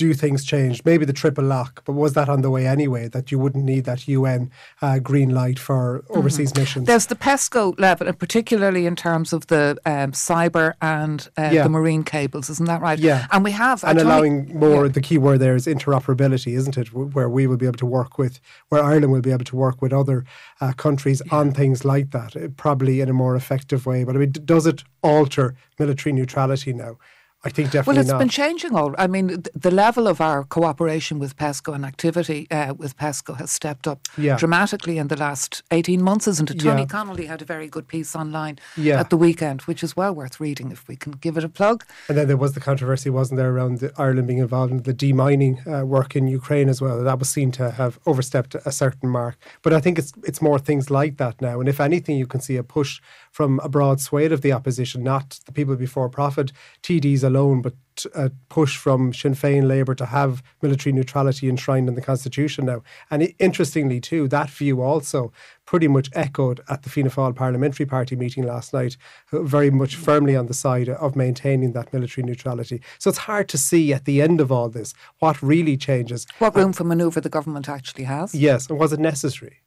do 0.00 0.14
things 0.14 0.46
change? 0.46 0.82
Maybe 0.86 1.04
the 1.04 1.12
triple 1.12 1.44
lock, 1.44 1.82
but 1.84 1.92
was 1.92 2.14
that 2.14 2.30
on 2.30 2.40
the 2.40 2.48
way 2.48 2.66
anyway? 2.66 3.06
That 3.08 3.30
you 3.30 3.38
wouldn't 3.38 3.66
need 3.66 3.84
that 3.84 4.08
UN 4.08 4.50
uh, 4.80 4.98
green 4.98 5.28
light 5.34 5.58
for 5.58 6.02
overseas 6.08 6.52
mm-hmm. 6.52 6.60
missions. 6.62 6.86
There's 6.86 7.06
the 7.06 7.16
PESCO 7.16 7.78
level, 7.78 8.08
and 8.08 8.18
particularly 8.18 8.86
in 8.86 8.96
terms 8.96 9.34
of 9.34 9.48
the 9.48 9.76
um, 9.84 10.12
cyber 10.12 10.72
and 10.80 11.28
uh, 11.36 11.50
yeah. 11.52 11.64
the 11.64 11.68
marine 11.68 12.02
cables, 12.02 12.48
isn't 12.48 12.66
that 12.66 12.80
right? 12.80 12.98
Yeah, 12.98 13.26
and 13.30 13.44
we 13.44 13.50
have 13.50 13.84
and 13.84 13.98
allowing 13.98 14.58
more. 14.58 14.86
Yeah. 14.86 14.92
The 14.92 15.02
key 15.02 15.18
word 15.18 15.38
there 15.38 15.54
is 15.54 15.66
interoperability, 15.66 16.56
isn't 16.56 16.78
it? 16.78 16.94
Where 16.94 17.28
we 17.28 17.46
will 17.46 17.58
be 17.58 17.66
able 17.66 17.82
to 17.84 17.86
work 17.86 18.16
with, 18.16 18.40
where 18.70 18.82
Ireland 18.82 19.12
will 19.12 19.20
be 19.20 19.32
able 19.32 19.44
to 19.44 19.56
work 19.56 19.82
with 19.82 19.92
other 19.92 20.24
uh, 20.62 20.72
countries 20.72 21.20
yeah. 21.26 21.36
on 21.36 21.52
things 21.52 21.84
like 21.84 22.10
that, 22.12 22.34
uh, 22.34 22.48
probably 22.56 23.02
in 23.02 23.10
a 23.10 23.12
more 23.12 23.36
effective 23.36 23.84
way. 23.84 24.04
But 24.04 24.16
I 24.16 24.20
mean, 24.20 24.32
does 24.32 24.66
it 24.66 24.82
alter 25.02 25.54
military 25.78 26.14
neutrality 26.14 26.72
now? 26.72 26.96
I 27.42 27.48
think 27.48 27.70
definitely 27.70 27.92
Well, 27.94 28.00
it's 28.02 28.10
not. 28.10 28.18
been 28.18 28.28
changing 28.28 28.74
all. 28.74 28.94
I 28.98 29.06
mean, 29.06 29.42
the 29.54 29.70
level 29.70 30.06
of 30.06 30.20
our 30.20 30.44
cooperation 30.44 31.18
with 31.18 31.36
PESCO 31.38 31.74
and 31.74 31.86
activity 31.86 32.46
uh, 32.50 32.74
with 32.76 32.98
PESCO 32.98 33.38
has 33.38 33.50
stepped 33.50 33.88
up 33.88 34.00
yeah. 34.18 34.36
dramatically 34.36 34.98
in 34.98 35.08
the 35.08 35.16
last 35.16 35.62
18 35.70 36.02
months, 36.02 36.28
isn't 36.28 36.50
it? 36.50 36.60
Tony 36.60 36.82
Yeah. 36.82 36.86
Connolly 36.86 37.26
had 37.26 37.40
a 37.40 37.46
very 37.46 37.66
good 37.66 37.88
piece 37.88 38.14
online 38.14 38.58
Yeah. 38.76 39.00
at 39.00 39.08
the 39.08 39.16
weekend, 39.16 39.62
which 39.62 39.82
is 39.82 39.96
well 39.96 40.14
worth 40.14 40.38
reading 40.38 40.70
if 40.70 40.86
we 40.86 40.96
can 40.96 41.12
give 41.12 41.38
it 41.38 41.44
a 41.44 41.48
plug. 41.48 41.84
And 42.08 42.18
then 42.18 42.26
there 42.28 42.36
was 42.36 42.52
the 42.52 42.60
controversy, 42.60 43.08
wasn't 43.08 43.38
there, 43.38 43.50
around 43.50 43.78
the 43.78 43.90
Ireland 43.96 44.26
being 44.26 44.40
involved 44.40 44.70
in 44.72 44.82
the 44.82 44.92
demining 44.92 45.54
uh, 45.66 45.86
work 45.86 46.14
in 46.14 46.26
Ukraine 46.28 46.68
as 46.68 46.82
well. 46.82 47.02
That 47.02 47.18
was 47.18 47.30
seen 47.30 47.52
to 47.52 47.70
have 47.70 47.98
overstepped 48.04 48.54
a 48.66 48.72
certain 48.72 49.08
mark. 49.08 49.38
But 49.62 49.72
I 49.72 49.80
think 49.80 49.98
it's 49.98 50.12
it's 50.24 50.42
more 50.42 50.58
things 50.58 50.90
like 50.90 51.16
that 51.16 51.40
now. 51.40 51.58
And 51.60 51.68
if 51.70 51.80
anything, 51.80 52.16
you 52.18 52.26
can 52.26 52.40
see 52.42 52.56
a 52.58 52.62
push 52.62 53.00
from 53.32 53.60
a 53.62 53.68
broad 53.68 53.98
swathe 54.00 54.32
of 54.32 54.42
the 54.42 54.52
opposition, 54.52 55.02
not 55.02 55.40
the 55.46 55.52
people 55.52 55.74
before 55.76 56.08
profit, 56.10 56.52
TDs 56.82 57.29
alone, 57.30 57.62
but 57.62 57.74
a 58.14 58.30
push 58.48 58.76
from 58.76 59.12
Sinn 59.12 59.34
Féin 59.34 59.66
Labour 59.66 59.94
to 59.94 60.06
have 60.06 60.42
military 60.62 60.92
neutrality 60.92 61.48
enshrined 61.48 61.88
in 61.88 61.94
the 61.94 62.00
Constitution 62.00 62.66
now. 62.66 62.82
And 63.10 63.32
interestingly, 63.38 64.00
too, 64.00 64.28
that 64.28 64.50
view 64.50 64.82
also 64.82 65.32
pretty 65.66 65.88
much 65.88 66.08
echoed 66.14 66.60
at 66.68 66.82
the 66.82 66.90
Fianna 66.90 67.10
Fáil 67.10 67.34
Parliamentary 67.34 67.86
Party 67.86 68.16
meeting 68.16 68.44
last 68.44 68.72
night, 68.72 68.96
very 69.32 69.70
much 69.70 69.96
firmly 69.96 70.34
on 70.36 70.46
the 70.46 70.54
side 70.54 70.88
of 70.88 71.16
maintaining 71.16 71.72
that 71.72 71.92
military 71.92 72.26
neutrality. 72.26 72.80
So 72.98 73.10
it's 73.10 73.18
hard 73.18 73.48
to 73.50 73.58
see 73.58 73.92
at 73.92 74.04
the 74.04 74.22
end 74.22 74.40
of 74.40 74.50
all 74.50 74.68
this 74.68 74.94
what 75.18 75.40
really 75.42 75.76
changes. 75.76 76.26
What 76.38 76.56
room 76.56 76.72
for 76.72 76.84
manoeuvre 76.84 77.20
the 77.20 77.28
government 77.28 77.68
actually 77.68 78.04
has. 78.04 78.34
Yes, 78.34 78.68
and 78.68 78.78
was 78.78 78.92
it 78.92 79.00
necessary? 79.00 79.58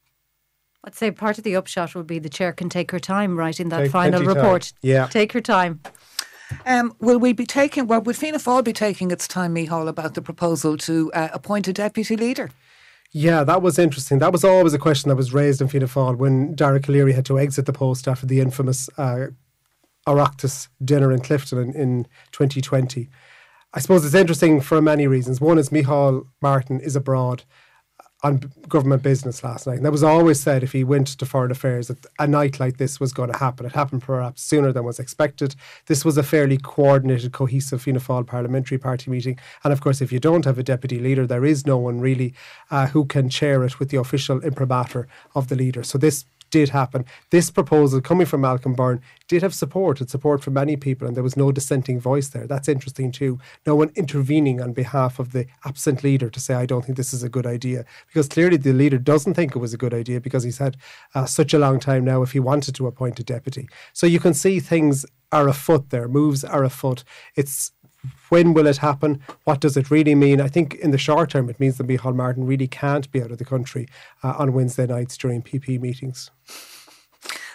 I'd 0.86 0.96
say 0.96 1.12
part 1.12 1.38
of 1.38 1.46
the 1.46 1.56
upshot 1.56 1.96
would 1.96 2.08
be 2.08 2.20
the 2.20 2.30
chair 2.30 2.52
can 2.52 2.68
take 2.68 2.92
her 2.92 3.00
time 3.00 3.38
writing 3.38 3.70
that 3.70 3.84
take 3.84 3.92
final 3.92 4.22
report. 4.24 4.64
Time. 4.64 4.72
Yeah. 4.82 5.08
Take 5.08 5.32
her 5.32 5.40
time. 5.40 5.80
Um, 6.66 6.96
will 7.00 7.20
we 7.20 7.34
be 7.34 7.46
taking, 7.46 7.88
well, 7.88 8.02
would 8.02 8.16
Fianna 8.16 8.40
Fáil 8.40 8.64
be 8.64 8.74
taking 8.74 9.12
its 9.12 9.28
time, 9.28 9.56
Micheál, 9.56 9.88
about 9.88 10.14
the 10.14 10.22
proposal 10.22 10.78
to 10.78 11.12
uh, 11.14 11.30
appoint 11.34 11.68
a 11.68 11.74
deputy 11.74 12.16
leader? 12.16 12.52
Yeah, 13.12 13.44
that 13.44 13.62
was 13.62 13.78
interesting. 13.78 14.20
That 14.20 14.32
was 14.32 14.44
always 14.44 14.74
a 14.74 14.80
question 14.80 15.10
that 15.10 15.16
was 15.16 15.34
raised 15.34 15.62
in 15.62 15.68
Fianna 15.68 15.88
Fáil 15.88 16.18
when 16.18 16.56
Dara 16.56 16.80
Calleary 16.80 17.14
had 17.14 17.26
to 17.26 17.40
exit 17.40 17.66
the 17.66 17.74
post 17.74 18.08
after 18.08 18.26
the 18.26 18.40
infamous 18.40 18.90
uh, 18.98 19.28
Oireachtas 20.08 20.68
dinner 20.84 21.12
in 21.12 21.20
Clifden 21.20 21.64
in, 21.64 21.76
in 21.76 22.08
2020. 22.32 23.10
I 23.74 23.80
suppose 23.80 24.06
it's 24.06 24.16
interesting 24.16 24.62
for 24.62 24.82
many 24.82 25.08
reasons. 25.08 25.42
One 25.42 25.58
is 25.58 25.70
Micheál 25.70 26.28
Martin 26.42 26.80
is 26.80 26.96
abroad 26.96 27.44
on 28.24 28.40
government 28.70 29.04
business 29.04 29.44
last 29.44 29.68
night. 29.68 29.76
And 29.76 29.86
that 29.86 29.92
was 29.92 30.04
always 30.04 30.40
said 30.40 30.64
if 30.64 30.72
he 30.72 30.84
went 30.84 31.08
to 31.08 31.26
foreign 31.26 31.52
affairs 31.52 31.90
that 31.90 32.06
a 32.18 32.26
night 32.26 32.60
like 32.60 32.78
this 32.78 33.00
was 33.00 33.12
going 33.12 33.32
to 33.32 33.38
happen. 33.38 33.66
It 33.66 33.74
happened 33.74 34.02
perhaps 34.02 34.42
sooner 34.42 34.72
than 34.72 34.86
was 34.86 34.98
expected. 34.98 35.56
This 35.88 36.06
was 36.06 36.18
a 36.18 36.24
fairly 36.24 36.58
coordinated, 36.58 37.34
cohesive 37.34 37.82
Fianna 37.82 38.00
Fáil 38.00 38.26
parliamentary 38.26 38.78
party 38.78 39.12
meeting. 39.12 39.38
And 39.64 39.74
of 39.74 39.82
course, 39.82 40.02
if 40.02 40.12
you 40.14 40.20
don't 40.20 40.46
have 40.46 40.58
a 40.58 40.64
deputy 40.64 41.00
leader, 41.00 41.28
there 41.28 41.44
is 41.44 41.66
no 41.66 41.78
one 41.78 42.00
really 42.00 42.34
uh, 42.72 42.88
who 42.88 43.06
can 43.06 43.30
chair 43.30 43.64
it 43.64 43.80
with 43.80 43.90
the 43.90 43.98
official 43.98 44.40
imprimatur 44.42 45.08
of 45.36 45.50
the 45.50 45.56
leader. 45.56 45.84
So 45.84 45.98
this 45.98 46.24
did 46.54 46.70
happen. 46.70 47.04
This 47.32 47.50
proposal 47.50 48.00
coming 48.00 48.28
from 48.28 48.42
Malcolm 48.42 48.76
Byrne 48.76 49.02
did 49.28 49.42
have 49.42 49.56
support 49.56 50.00
and 50.00 50.08
support 50.08 50.44
from 50.44 50.54
many 50.54 50.76
people, 50.76 51.08
and 51.08 51.18
there 51.18 51.24
was 51.24 51.36
no 51.36 51.52
dissenting 51.52 52.00
voice 52.00 52.28
there. 52.28 52.46
That's 52.46 52.68
interesting 52.68 53.12
too. 53.12 53.40
No 53.66 53.74
one 53.74 53.90
intervening 53.96 54.62
on 54.62 54.72
behalf 54.72 55.18
of 55.18 55.32
the 55.32 55.48
absent 55.66 56.04
leader 56.04 56.30
to 56.30 56.40
say, 56.40 56.54
I 56.54 56.68
don't 56.68 56.86
think 56.86 56.96
this 56.96 57.12
is 57.12 57.24
a 57.24 57.28
good 57.28 57.48
idea. 57.48 57.86
Because 58.06 58.28
clearly 58.28 58.58
the 58.58 58.72
leader 58.72 59.00
doesn't 59.00 59.34
think 59.34 59.56
it 59.56 59.64
was 59.66 59.74
a 59.74 59.80
good 59.80 59.96
idea 59.96 60.22
because 60.22 60.44
he's 60.44 60.60
had 60.60 60.78
uh, 61.16 61.26
such 61.26 61.56
a 61.56 61.60
long 61.60 61.80
time 61.80 62.06
now 62.06 62.22
if 62.22 62.34
he 62.34 62.40
wanted 62.40 62.76
to 62.76 62.86
appoint 62.86 63.20
a 63.20 63.24
deputy. 63.24 63.68
So 63.92 64.06
you 64.06 64.20
can 64.20 64.36
see 64.36 64.60
things 64.60 65.08
are 65.32 65.48
afoot 65.48 65.90
there, 65.90 66.08
moves 66.08 66.44
are 66.44 66.64
afoot. 66.64 67.04
It's 67.36 67.72
when 68.30 68.54
will 68.54 68.68
it 68.68 68.78
happen? 68.78 69.22
What 69.44 69.60
does 69.60 69.78
it 69.78 69.92
really 69.92 70.16
mean? 70.16 70.42
I 70.42 70.48
think 70.48 70.76
in 70.76 70.92
the 70.92 70.98
short 70.98 71.30
term, 71.30 71.50
it 71.50 71.60
means 71.60 71.78
that 71.78 71.88
Micheál 71.88 72.16
Martin 72.16 72.46
really 72.46 72.68
can't 72.68 73.10
be 73.12 73.22
out 73.22 73.32
of 73.32 73.38
the 73.38 73.46
country 73.46 73.88
uh, 74.24 74.34
on 74.38 74.54
Wednesday 74.54 74.88
nights 74.88 75.18
during 75.18 75.42
PP 75.42 75.80
meetings. 75.80 76.32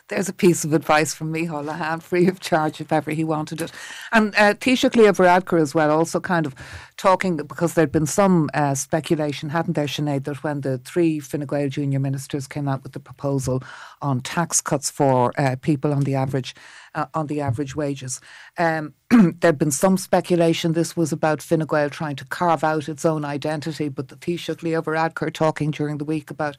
There's 0.08 0.28
a 0.28 0.32
piece 0.32 0.64
of 0.64 0.72
advice 0.72 1.12
from 1.12 1.34
Micheál 1.34 1.66
Lehane, 1.66 2.02
free 2.02 2.28
of 2.28 2.40
charge 2.40 2.80
if 2.80 2.90
ever 2.92 3.10
he 3.10 3.24
wanted 3.24 3.60
it. 3.60 3.70
And 4.10 4.34
uh, 4.36 4.54
Leo 4.64 5.12
Varadkar 5.12 5.60
as 5.60 5.74
well, 5.74 5.90
also 5.90 6.18
kind 6.18 6.46
of 6.46 6.54
talking, 6.96 7.36
because 7.36 7.74
there'd 7.74 7.92
been 7.92 8.06
some 8.06 8.48
uh, 8.54 8.74
speculation, 8.74 9.50
hadn't 9.50 9.74
there, 9.74 9.84
Sinead, 9.84 10.24
that 10.24 10.42
when 10.42 10.62
the 10.62 10.78
three 10.78 11.20
Fine 11.20 11.44
Gael 11.44 11.68
junior 11.68 12.00
ministers 12.00 12.46
came 12.46 12.68
out 12.68 12.82
with 12.82 12.92
the 12.92 13.00
proposal 13.00 13.62
on 14.00 14.22
tax 14.22 14.62
cuts 14.62 14.90
for 14.90 15.38
uh, 15.38 15.56
people 15.60 15.92
on 15.92 16.04
the 16.04 16.14
average 16.14 16.54
uh, 16.98 17.06
on 17.14 17.28
the 17.28 17.40
average 17.40 17.76
wages. 17.76 18.20
Um, 18.58 18.94
there'd 19.40 19.58
been 19.58 19.70
some 19.70 19.96
speculation 19.96 20.72
this 20.72 20.96
was 20.96 21.12
about 21.12 21.40
Fine 21.40 21.66
Gael 21.66 21.90
trying 21.90 22.16
to 22.16 22.24
carve 22.24 22.64
out 22.64 22.88
its 22.88 23.04
own 23.04 23.24
identity, 23.24 23.88
but 23.88 24.08
the 24.08 24.16
Taoiseach 24.16 24.62
Leo 24.62 24.82
Varadkar 24.82 25.32
talking 25.32 25.70
during 25.70 25.98
the 25.98 26.04
week 26.04 26.30
about 26.30 26.56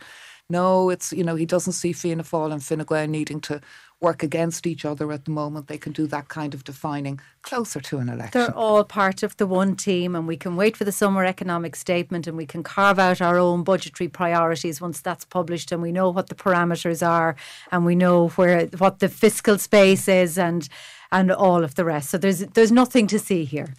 no, 0.49 0.89
it's, 0.89 1.13
you 1.13 1.23
know, 1.23 1.35
he 1.35 1.45
doesn't 1.45 1.73
see 1.73 1.93
Fianna 1.93 2.23
Fáil 2.23 2.51
and 2.51 2.63
Fine 2.63 2.85
Gael 2.85 3.07
needing 3.07 3.39
to 3.41 3.61
work 4.01 4.23
against 4.23 4.65
each 4.65 4.85
other 4.85 5.11
at 5.11 5.25
the 5.25 5.31
moment. 5.31 5.67
They 5.67 5.77
can 5.77 5.91
do 5.91 6.07
that 6.07 6.27
kind 6.29 6.53
of 6.53 6.63
defining 6.63 7.19
closer 7.41 7.79
to 7.81 7.97
an 7.97 8.09
election. 8.09 8.31
They're 8.39 8.55
all 8.55 8.83
part 8.83 9.23
of 9.23 9.37
the 9.37 9.45
one 9.45 9.75
team, 9.75 10.15
and 10.15 10.27
we 10.27 10.37
can 10.37 10.55
wait 10.55 10.77
for 10.77 10.85
the 10.85 10.91
summer 10.91 11.25
economic 11.25 11.75
statement 11.75 12.25
and 12.25 12.37
we 12.37 12.45
can 12.45 12.63
carve 12.63 12.97
out 12.97 13.21
our 13.21 13.37
own 13.37 13.63
budgetary 13.63 14.07
priorities 14.07 14.81
once 14.81 15.01
that's 15.01 15.25
published 15.25 15.71
and 15.71 15.81
we 15.81 15.91
know 15.91 16.09
what 16.09 16.29
the 16.29 16.35
parameters 16.35 17.05
are 17.05 17.35
and 17.71 17.85
we 17.85 17.95
know 17.95 18.29
where 18.29 18.65
what 18.77 18.99
the 18.99 19.09
fiscal 19.09 19.57
space 19.57 20.07
is 20.07 20.37
and 20.37 20.69
and 21.11 21.31
all 21.31 21.63
of 21.63 21.75
the 21.75 21.85
rest. 21.85 22.09
So 22.09 22.17
there's 22.17 22.39
there's 22.39 22.71
nothing 22.71 23.05
to 23.07 23.19
see 23.19 23.43
here. 23.43 23.73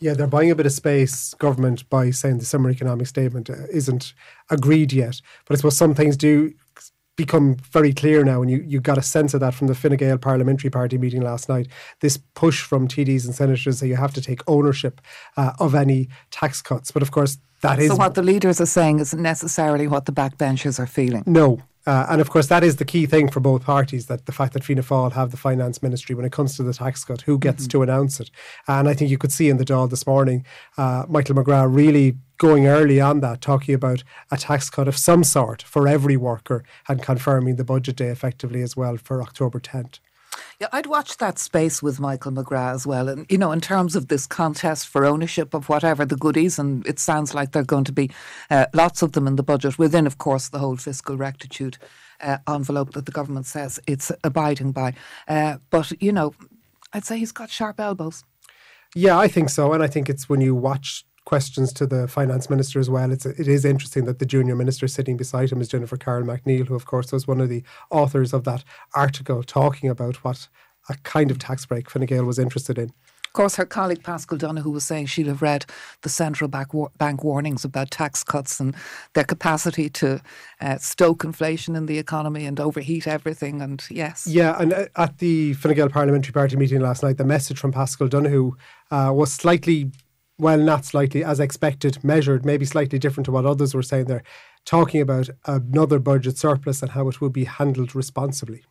Yeah, 0.00 0.14
they're 0.14 0.26
buying 0.26 0.50
a 0.50 0.54
bit 0.54 0.66
of 0.66 0.72
space, 0.72 1.34
government, 1.34 1.88
by 1.90 2.10
saying 2.10 2.38
the 2.38 2.46
summer 2.46 2.70
economic 2.70 3.06
statement 3.06 3.50
uh, 3.50 3.66
isn't 3.70 4.14
agreed 4.48 4.92
yet. 4.92 5.20
But 5.44 5.54
I 5.54 5.56
suppose 5.58 5.76
some 5.76 5.94
things 5.94 6.16
do 6.16 6.54
become 7.16 7.56
very 7.70 7.92
clear 7.92 8.24
now, 8.24 8.40
and 8.40 8.50
you, 8.50 8.64
you 8.66 8.80
got 8.80 8.96
a 8.96 9.02
sense 9.02 9.34
of 9.34 9.40
that 9.40 9.52
from 9.52 9.66
the 9.66 9.74
Fine 9.74 9.96
Gael 9.96 10.16
Parliamentary 10.16 10.70
Party 10.70 10.96
meeting 10.96 11.20
last 11.20 11.50
night. 11.50 11.68
This 12.00 12.18
push 12.34 12.62
from 12.62 12.88
TDs 12.88 13.26
and 13.26 13.34
senators 13.34 13.80
that 13.80 13.88
you 13.88 13.96
have 13.96 14.14
to 14.14 14.22
take 14.22 14.40
ownership 14.48 15.02
uh, 15.36 15.52
of 15.58 15.74
any 15.74 16.08
tax 16.30 16.62
cuts. 16.62 16.90
But 16.90 17.02
of 17.02 17.10
course, 17.10 17.36
that 17.60 17.78
is. 17.78 17.90
So, 17.90 17.96
what 17.96 18.14
the 18.14 18.22
leaders 18.22 18.58
are 18.58 18.66
saying 18.66 19.00
isn't 19.00 19.20
necessarily 19.22 19.86
what 19.86 20.06
the 20.06 20.12
backbenchers 20.12 20.78
are 20.80 20.86
feeling. 20.86 21.24
No, 21.26 21.60
uh, 21.86 22.06
and 22.10 22.20
of 22.20 22.30
course, 22.30 22.48
that 22.48 22.62
is 22.62 22.76
the 22.76 22.84
key 22.84 23.06
thing 23.06 23.30
for 23.30 23.40
both 23.40 23.64
parties 23.64 24.06
that 24.06 24.26
the 24.26 24.32
fact 24.32 24.52
that 24.52 24.64
Fianna 24.64 24.82
Fáil 24.82 25.12
have 25.12 25.30
the 25.30 25.36
finance 25.36 25.82
ministry 25.82 26.14
when 26.14 26.26
it 26.26 26.32
comes 26.32 26.56
to 26.56 26.62
the 26.62 26.74
tax 26.74 27.04
cut, 27.04 27.22
who 27.22 27.38
gets 27.38 27.62
mm-hmm. 27.62 27.70
to 27.70 27.82
announce 27.82 28.20
it? 28.20 28.30
And 28.68 28.88
I 28.88 28.94
think 28.94 29.10
you 29.10 29.18
could 29.18 29.32
see 29.32 29.48
in 29.48 29.56
the 29.56 29.64
Dáil 29.64 29.88
this 29.88 30.06
morning, 30.06 30.44
uh, 30.76 31.06
Michael 31.08 31.36
McGrath 31.36 31.74
really 31.74 32.16
going 32.36 32.66
early 32.66 33.00
on 33.00 33.20
that, 33.20 33.40
talking 33.40 33.74
about 33.74 34.02
a 34.30 34.36
tax 34.36 34.68
cut 34.68 34.88
of 34.88 34.96
some 34.96 35.24
sort 35.24 35.62
for 35.62 35.88
every 35.88 36.16
worker 36.16 36.64
and 36.88 37.02
confirming 37.02 37.56
the 37.56 37.64
budget 37.64 37.96
day 37.96 38.08
effectively 38.08 38.62
as 38.62 38.76
well 38.76 38.96
for 38.96 39.22
October 39.22 39.58
10th. 39.60 40.00
Yeah, 40.60 40.68
I'd 40.72 40.86
watch 40.86 41.16
that 41.18 41.38
space 41.38 41.82
with 41.82 42.00
Michael 42.00 42.32
McGrath 42.32 42.74
as 42.74 42.86
well. 42.86 43.08
And, 43.08 43.26
you 43.30 43.38
know, 43.38 43.52
in 43.52 43.60
terms 43.60 43.96
of 43.96 44.08
this 44.08 44.26
contest 44.26 44.88
for 44.88 45.04
ownership 45.04 45.54
of 45.54 45.68
whatever 45.68 46.04
the 46.04 46.16
goodies, 46.16 46.58
and 46.58 46.86
it 46.86 46.98
sounds 46.98 47.34
like 47.34 47.52
there 47.52 47.62
are 47.62 47.64
going 47.64 47.84
to 47.84 47.92
be 47.92 48.10
uh, 48.50 48.66
lots 48.74 49.02
of 49.02 49.12
them 49.12 49.26
in 49.26 49.36
the 49.36 49.42
budget, 49.42 49.78
within, 49.78 50.06
of 50.06 50.18
course, 50.18 50.48
the 50.48 50.58
whole 50.58 50.76
fiscal 50.76 51.16
rectitude 51.16 51.78
uh, 52.20 52.38
envelope 52.48 52.92
that 52.92 53.06
the 53.06 53.12
government 53.12 53.46
says 53.46 53.80
it's 53.86 54.12
abiding 54.22 54.72
by. 54.72 54.94
Uh, 55.26 55.56
but, 55.70 55.92
you 56.02 56.12
know, 56.12 56.34
I'd 56.92 57.04
say 57.04 57.18
he's 57.18 57.32
got 57.32 57.50
sharp 57.50 57.80
elbows. 57.80 58.24
Yeah, 58.94 59.18
I 59.18 59.28
think 59.28 59.50
so. 59.50 59.72
And 59.72 59.82
I 59.82 59.86
think 59.86 60.08
it's 60.08 60.28
when 60.28 60.40
you 60.40 60.54
watch 60.54 61.04
questions 61.30 61.72
to 61.72 61.86
the 61.86 62.08
finance 62.08 62.50
minister 62.50 62.80
as 62.80 62.90
well. 62.90 63.12
It's 63.12 63.24
it 63.24 63.46
is 63.46 63.64
interesting 63.64 64.04
that 64.06 64.18
the 64.18 64.26
junior 64.26 64.56
minister 64.56 64.88
sitting 64.88 65.16
beside 65.16 65.52
him 65.52 65.60
is 65.60 65.68
Jennifer 65.68 65.96
Carroll 65.96 66.26
MacNeill, 66.26 66.66
who 66.66 66.74
of 66.74 66.86
course 66.86 67.12
was 67.12 67.28
one 67.28 67.40
of 67.40 67.48
the 67.48 67.62
authors 67.88 68.32
of 68.32 68.42
that 68.44 68.64
article 68.96 69.44
talking 69.44 69.88
about 69.88 70.24
what 70.24 70.48
a 70.88 70.94
kind 71.04 71.30
of 71.30 71.38
tax 71.38 71.64
break 71.66 71.88
Fine 71.88 72.06
Gael 72.06 72.24
was 72.24 72.40
interested 72.40 72.78
in. 72.78 72.92
Of 73.26 73.34
course, 73.34 73.54
her 73.54 73.64
colleague 73.64 74.02
Paschal 74.02 74.38
Donohoe 74.38 74.70
was 74.70 74.82
saying 74.82 75.06
she'd 75.06 75.28
have 75.28 75.40
read 75.40 75.66
the 76.02 76.08
central 76.08 76.48
bank 76.48 77.22
warnings 77.22 77.64
about 77.64 77.92
tax 77.92 78.24
cuts 78.24 78.58
and 78.58 78.74
their 79.14 79.22
capacity 79.22 79.88
to 79.88 80.20
uh, 80.60 80.78
stoke 80.78 81.22
inflation 81.22 81.76
in 81.76 81.86
the 81.86 81.98
economy 81.98 82.44
and 82.44 82.58
overheat 82.58 83.06
everything. 83.06 83.62
And 83.62 83.80
yes. 83.88 84.26
Yeah, 84.26 84.60
and 84.60 84.72
uh, 84.72 84.86
at 84.96 85.18
the 85.18 85.52
Fine 85.52 85.74
Gael 85.74 85.88
Parliamentary 85.88 86.32
Party 86.32 86.56
meeting 86.56 86.80
last 86.80 87.04
night, 87.04 87.18
the 87.18 87.24
message 87.24 87.60
from 87.60 87.70
Paschal 87.70 88.08
Donohoe 88.08 88.56
uh, 88.90 89.12
was 89.14 89.32
slightly 89.32 89.92
well, 90.40 90.58
not 90.58 90.84
slightly 90.84 91.22
as 91.22 91.38
expected, 91.38 92.02
measured, 92.02 92.44
maybe 92.44 92.64
slightly 92.64 92.98
different 92.98 93.26
to 93.26 93.32
what 93.32 93.46
others 93.46 93.74
were 93.74 93.82
saying 93.82 94.06
there, 94.06 94.22
talking 94.64 95.00
about 95.00 95.28
another 95.46 95.98
budget 95.98 96.38
surplus 96.38 96.82
and 96.82 96.92
how 96.92 97.08
it 97.08 97.20
will 97.20 97.30
be 97.30 97.44
handled 97.44 97.94
responsibly. 97.94 98.64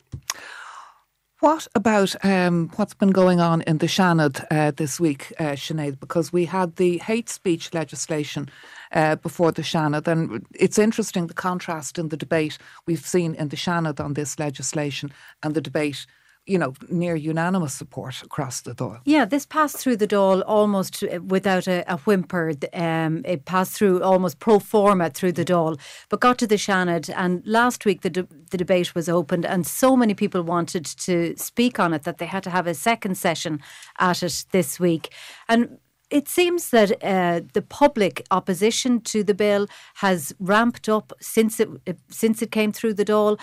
What 1.40 1.66
about 1.74 2.22
um, 2.22 2.70
what's 2.76 2.92
been 2.92 3.12
going 3.12 3.40
on 3.40 3.62
in 3.62 3.78
the 3.78 3.86
Seanad 3.86 4.44
uh, 4.50 4.72
this 4.72 5.00
week, 5.00 5.32
uh, 5.38 5.52
Sinead? 5.52 5.98
Because 5.98 6.34
we 6.34 6.44
had 6.44 6.76
the 6.76 6.98
hate 6.98 7.30
speech 7.30 7.72
legislation 7.72 8.50
uh, 8.92 9.16
before 9.16 9.50
the 9.50 9.62
Seanad, 9.62 10.06
and 10.06 10.44
it's 10.54 10.78
interesting 10.78 11.28
the 11.28 11.34
contrast 11.34 11.98
in 11.98 12.10
the 12.10 12.16
debate 12.18 12.58
we've 12.86 13.06
seen 13.06 13.34
in 13.36 13.48
the 13.48 13.56
Seanad 13.56 14.04
on 14.04 14.12
this 14.12 14.38
legislation 14.38 15.12
and 15.42 15.54
the 15.54 15.62
debate 15.62 16.04
you 16.46 16.58
know, 16.58 16.72
near 16.88 17.14
unanimous 17.14 17.74
support 17.74 18.22
across 18.22 18.62
the 18.62 18.74
Dáil. 18.74 19.00
Yeah, 19.04 19.24
this 19.24 19.46
passed 19.46 19.76
through 19.76 19.96
the 19.96 20.08
Dáil 20.08 20.42
almost 20.46 21.02
uh, 21.04 21.20
without 21.22 21.68
a, 21.68 21.84
a 21.92 21.98
whimper. 21.98 22.52
Um, 22.72 23.22
it 23.24 23.44
passed 23.44 23.72
through 23.72 24.02
almost 24.02 24.38
pro 24.38 24.58
forma 24.58 25.10
through 25.10 25.32
the 25.32 25.44
Dáil, 25.44 25.78
but 26.08 26.20
got 26.20 26.38
to 26.38 26.46
the 26.46 26.56
Seanad. 26.56 27.12
And 27.14 27.46
last 27.46 27.84
week 27.84 28.00
the, 28.02 28.10
de- 28.10 28.28
the 28.50 28.56
debate 28.56 28.94
was 28.94 29.08
opened, 29.08 29.46
and 29.46 29.66
so 29.66 29.96
many 29.96 30.14
people 30.14 30.42
wanted 30.42 30.84
to 30.84 31.34
speak 31.36 31.78
on 31.78 31.92
it 31.92 32.02
that 32.02 32.18
they 32.18 32.26
had 32.26 32.42
to 32.44 32.50
have 32.50 32.66
a 32.66 32.74
second 32.74 33.16
session 33.16 33.60
at 33.98 34.22
it 34.22 34.46
this 34.50 34.80
week. 34.80 35.12
And 35.48 35.78
it 36.10 36.28
seems 36.28 36.70
that 36.70 36.92
uh, 37.04 37.40
the 37.52 37.62
public 37.62 38.26
opposition 38.30 39.00
to 39.02 39.22
the 39.22 39.34
bill 39.34 39.68
has 39.96 40.34
ramped 40.40 40.88
up 40.88 41.12
since 41.20 41.60
it 41.60 41.68
since 42.08 42.42
it 42.42 42.50
came 42.50 42.72
through 42.72 42.94
the 42.94 43.04
Dáil 43.04 43.38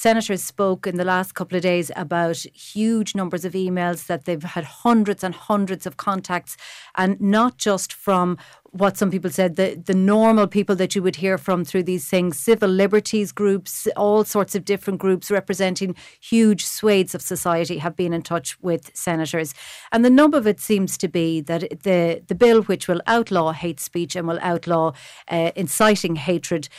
senators 0.00 0.42
spoke 0.42 0.86
in 0.86 0.96
the 0.96 1.04
last 1.04 1.34
couple 1.34 1.56
of 1.56 1.62
days 1.62 1.90
about 1.94 2.36
huge 2.54 3.14
numbers 3.14 3.44
of 3.44 3.52
emails 3.52 4.06
that 4.06 4.24
they've 4.24 4.42
had 4.42 4.64
hundreds 4.64 5.22
and 5.22 5.34
hundreds 5.34 5.84
of 5.84 5.98
contacts, 5.98 6.56
and 6.96 7.20
not 7.20 7.58
just 7.58 7.92
from 7.92 8.38
what 8.70 8.96
some 8.96 9.10
people 9.10 9.28
said 9.28 9.56
the, 9.56 9.74
the 9.84 9.94
normal 9.94 10.46
people 10.46 10.74
that 10.74 10.94
you 10.94 11.02
would 11.02 11.16
hear 11.16 11.36
from 11.36 11.64
through 11.64 11.82
these 11.82 12.08
things 12.08 12.38
civil 12.38 12.70
liberties 12.70 13.32
groups 13.32 13.88
all 13.96 14.24
sorts 14.24 14.54
of 14.54 14.64
different 14.64 15.00
groups 15.00 15.28
representing 15.30 15.94
huge 16.20 16.64
swathes 16.64 17.14
of 17.14 17.20
society 17.20 17.78
have 17.78 17.96
been 17.96 18.12
in 18.12 18.22
touch 18.22 18.56
with 18.62 18.90
senators. 18.94 19.52
And 19.92 20.02
the 20.02 20.08
nub 20.08 20.34
of 20.34 20.46
it 20.46 20.60
seems 20.60 20.96
to 20.96 21.08
be 21.08 21.42
that 21.42 21.82
the 21.82 22.22
the 22.26 22.34
bill 22.34 22.62
which 22.62 22.88
will 22.88 23.02
outlaw 23.06 23.52
hate 23.52 23.80
speech 23.80 24.16
and 24.16 24.26
will 24.26 24.38
outlaw 24.40 24.92
uh, 25.28 25.50
inciting 25.56 26.16
hatred 26.16 26.70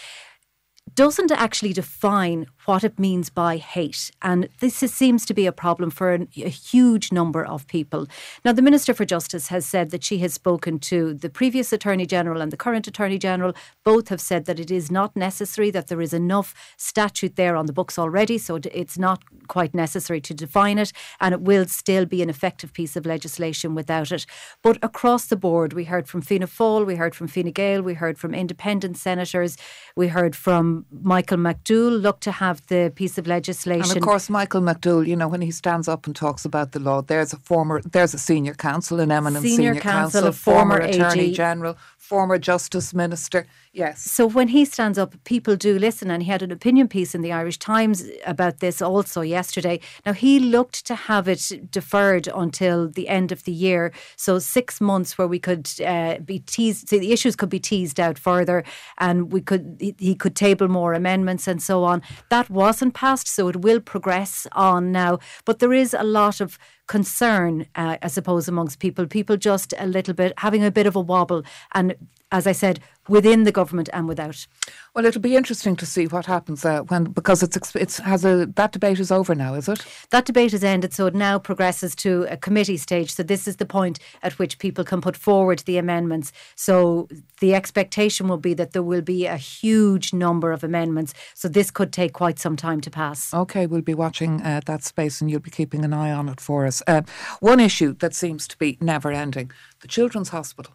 doesn't 0.95 1.31
actually 1.31 1.73
define 1.73 2.45
what 2.65 2.83
it 2.83 2.99
means 2.99 3.29
by 3.29 3.57
hate. 3.57 4.11
And 4.21 4.49
this 4.59 4.83
is, 4.83 4.93
seems 4.93 5.25
to 5.25 5.33
be 5.33 5.45
a 5.45 5.51
problem 5.51 5.89
for 5.89 6.13
an, 6.13 6.27
a 6.37 6.49
huge 6.49 7.11
number 7.11 7.43
of 7.43 7.67
people. 7.67 8.07
Now, 8.45 8.51
the 8.51 8.61
Minister 8.61 8.93
for 8.93 9.05
Justice 9.05 9.47
has 9.47 9.65
said 9.65 9.91
that 9.91 10.03
she 10.03 10.19
has 10.19 10.33
spoken 10.33 10.79
to 10.79 11.13
the 11.13 11.29
previous 11.29 11.73
Attorney 11.73 12.05
General 12.05 12.41
and 12.41 12.51
the 12.51 12.57
current 12.57 12.87
Attorney 12.87 13.17
General. 13.17 13.53
Both 13.83 14.09
have 14.09 14.21
said 14.21 14.45
that 14.45 14.59
it 14.59 14.71
is 14.71 14.91
not 14.91 15.15
necessary, 15.15 15.71
that 15.71 15.87
there 15.87 16.01
is 16.01 16.13
enough 16.13 16.53
statute 16.77 17.35
there 17.35 17.55
on 17.55 17.65
the 17.65 17.73
books 17.73 17.97
already, 17.97 18.37
so 18.37 18.59
it's 18.71 18.97
not 18.97 19.23
quite 19.47 19.73
necessary 19.73 20.21
to 20.21 20.33
define 20.33 20.77
it, 20.77 20.91
and 21.19 21.33
it 21.33 21.41
will 21.41 21.65
still 21.65 22.05
be 22.05 22.21
an 22.21 22.29
effective 22.29 22.73
piece 22.73 22.95
of 22.95 23.05
legislation 23.05 23.75
without 23.75 24.11
it. 24.11 24.25
But 24.61 24.77
across 24.83 25.25
the 25.25 25.35
board, 25.35 25.73
we 25.73 25.85
heard 25.85 26.07
from 26.07 26.21
Fianna 26.21 26.47
Fáil, 26.47 26.85
we 26.85 26.95
heard 26.95 27.15
from 27.15 27.27
Fine 27.27 27.51
Gael, 27.51 27.81
we 27.81 27.93
heard 27.93 28.17
from 28.17 28.33
independent 28.33 28.97
senators, 28.97 29.57
we 29.95 30.07
heard 30.09 30.35
from 30.35 30.85
Michael 30.91 31.37
McDowell, 31.37 32.01
look 32.01 32.19
to 32.21 32.31
have 32.31 32.50
the 32.67 32.91
piece 32.95 33.17
of 33.17 33.27
legislation. 33.27 33.91
And 33.91 33.97
of 33.97 34.03
course, 34.03 34.29
Michael 34.29 34.61
McDowell, 34.61 35.07
you 35.07 35.15
know, 35.15 35.27
when 35.27 35.41
he 35.41 35.51
stands 35.51 35.87
up 35.87 36.05
and 36.05 36.15
talks 36.15 36.45
about 36.45 36.71
the 36.71 36.79
law, 36.79 37.01
there's 37.01 37.33
a 37.33 37.37
former, 37.37 37.81
there's 37.81 38.13
a 38.13 38.19
senior 38.19 38.53
counsel, 38.53 38.99
an 38.99 39.11
eminent 39.11 39.43
senior, 39.43 39.73
senior 39.73 39.75
counsel, 39.75 40.21
counsel, 40.21 40.27
a 40.27 40.31
former 40.31 40.77
attorney 40.77 41.29
AG. 41.29 41.33
general, 41.33 41.77
former 41.97 42.37
justice 42.37 42.93
minister. 42.93 43.47
Yes. 43.73 44.01
So 44.01 44.27
when 44.27 44.49
he 44.49 44.65
stands 44.65 44.97
up, 44.97 45.15
people 45.23 45.55
do 45.55 45.79
listen. 45.79 46.11
And 46.11 46.23
he 46.23 46.29
had 46.29 46.41
an 46.41 46.51
opinion 46.51 46.89
piece 46.89 47.15
in 47.15 47.21
the 47.21 47.31
Irish 47.31 47.57
Times 47.57 48.03
about 48.25 48.59
this 48.59 48.81
also 48.81 49.21
yesterday. 49.21 49.79
Now, 50.05 50.11
he 50.11 50.39
looked 50.39 50.85
to 50.87 50.95
have 50.95 51.29
it 51.29 51.71
deferred 51.71 52.27
until 52.27 52.89
the 52.89 53.07
end 53.07 53.31
of 53.31 53.45
the 53.45 53.53
year. 53.53 53.93
So 54.17 54.39
six 54.39 54.81
months 54.81 55.17
where 55.17 55.27
we 55.27 55.39
could 55.39 55.69
uh, 55.85 56.17
be 56.19 56.39
teased, 56.39 56.89
so 56.89 56.99
the 56.99 57.13
issues 57.13 57.37
could 57.37 57.49
be 57.49 57.61
teased 57.61 57.97
out 57.97 58.19
further 58.19 58.65
and 58.97 59.31
we 59.31 59.39
could 59.39 59.77
he, 59.79 59.95
he 59.97 60.15
could 60.15 60.35
table 60.35 60.67
more 60.67 60.93
amendments 60.93 61.47
and 61.47 61.63
so 61.63 61.85
on. 61.85 62.01
That 62.27 62.49
wasn't 62.49 62.93
passed, 62.93 63.29
so 63.29 63.47
it 63.47 63.61
will 63.61 63.79
progress 63.79 64.47
on 64.51 64.91
now. 64.91 65.19
But 65.45 65.59
there 65.59 65.71
is 65.71 65.93
a 65.93 66.03
lot 66.03 66.41
of 66.41 66.59
concern, 66.91 67.65
uh, 67.75 67.95
I 68.01 68.09
suppose, 68.09 68.49
amongst 68.49 68.79
people. 68.79 69.07
People 69.07 69.37
just 69.37 69.73
a 69.79 69.87
little 69.87 70.13
bit 70.13 70.33
having 70.39 70.61
a 70.61 70.69
bit 70.69 70.85
of 70.85 70.95
a 70.97 70.99
wobble. 70.99 71.41
And 71.73 71.95
as 72.33 72.45
I 72.45 72.51
said, 72.51 72.81
within 73.07 73.45
the 73.45 73.51
government 73.53 73.89
and 73.93 74.09
without. 74.09 74.45
Well, 74.93 75.05
it'll 75.05 75.21
be 75.21 75.37
interesting 75.37 75.77
to 75.77 75.85
see 75.85 76.07
what 76.07 76.25
happens 76.25 76.65
uh, 76.65 76.81
when 76.81 77.05
because 77.05 77.41
it's 77.41 77.75
it's 77.75 77.99
has 77.99 78.25
a 78.25 78.45
that 78.57 78.73
debate 78.73 78.99
is 78.99 79.09
over 79.09 79.33
now, 79.33 79.53
is 79.53 79.69
it? 79.69 79.85
That 80.09 80.25
debate 80.25 80.51
has 80.51 80.65
ended, 80.65 80.93
so 80.93 81.05
it 81.05 81.15
now 81.15 81.39
progresses 81.39 81.95
to 81.95 82.27
a 82.29 82.35
committee 82.35 82.75
stage. 82.75 83.13
So 83.13 83.23
this 83.23 83.47
is 83.47 83.55
the 83.55 83.65
point 83.65 83.99
at 84.21 84.37
which 84.37 84.59
people 84.59 84.83
can 84.83 84.99
put 84.99 85.15
forward 85.15 85.59
the 85.59 85.77
amendments. 85.77 86.33
So 86.57 87.07
the 87.39 87.55
expectation 87.55 88.27
will 88.27 88.37
be 88.37 88.53
that 88.55 88.73
there 88.73 88.83
will 88.83 89.01
be 89.01 89.27
a 89.27 89.37
huge 89.37 90.11
number 90.11 90.51
of 90.51 90.61
amendments. 90.61 91.13
So 91.35 91.47
this 91.47 91.71
could 91.71 91.93
take 91.93 92.11
quite 92.11 92.37
some 92.37 92.57
time 92.57 92.81
to 92.81 92.89
pass. 92.89 93.33
Okay, 93.33 93.67
we'll 93.67 93.81
be 93.81 93.93
watching 93.93 94.41
uh, 94.41 94.59
that 94.65 94.83
space, 94.83 95.21
and 95.21 95.31
you'll 95.31 95.39
be 95.39 95.51
keeping 95.51 95.85
an 95.85 95.93
eye 95.93 96.11
on 96.11 96.27
it 96.27 96.41
for 96.41 96.65
us. 96.65 96.83
Uh, 96.85 97.03
one 97.39 97.61
issue 97.61 97.93
that 97.99 98.13
seems 98.13 98.45
to 98.49 98.57
be 98.57 98.77
never 98.81 99.09
ending: 99.09 99.51
the 99.79 99.87
Children's 99.87 100.29
Hospital. 100.29 100.73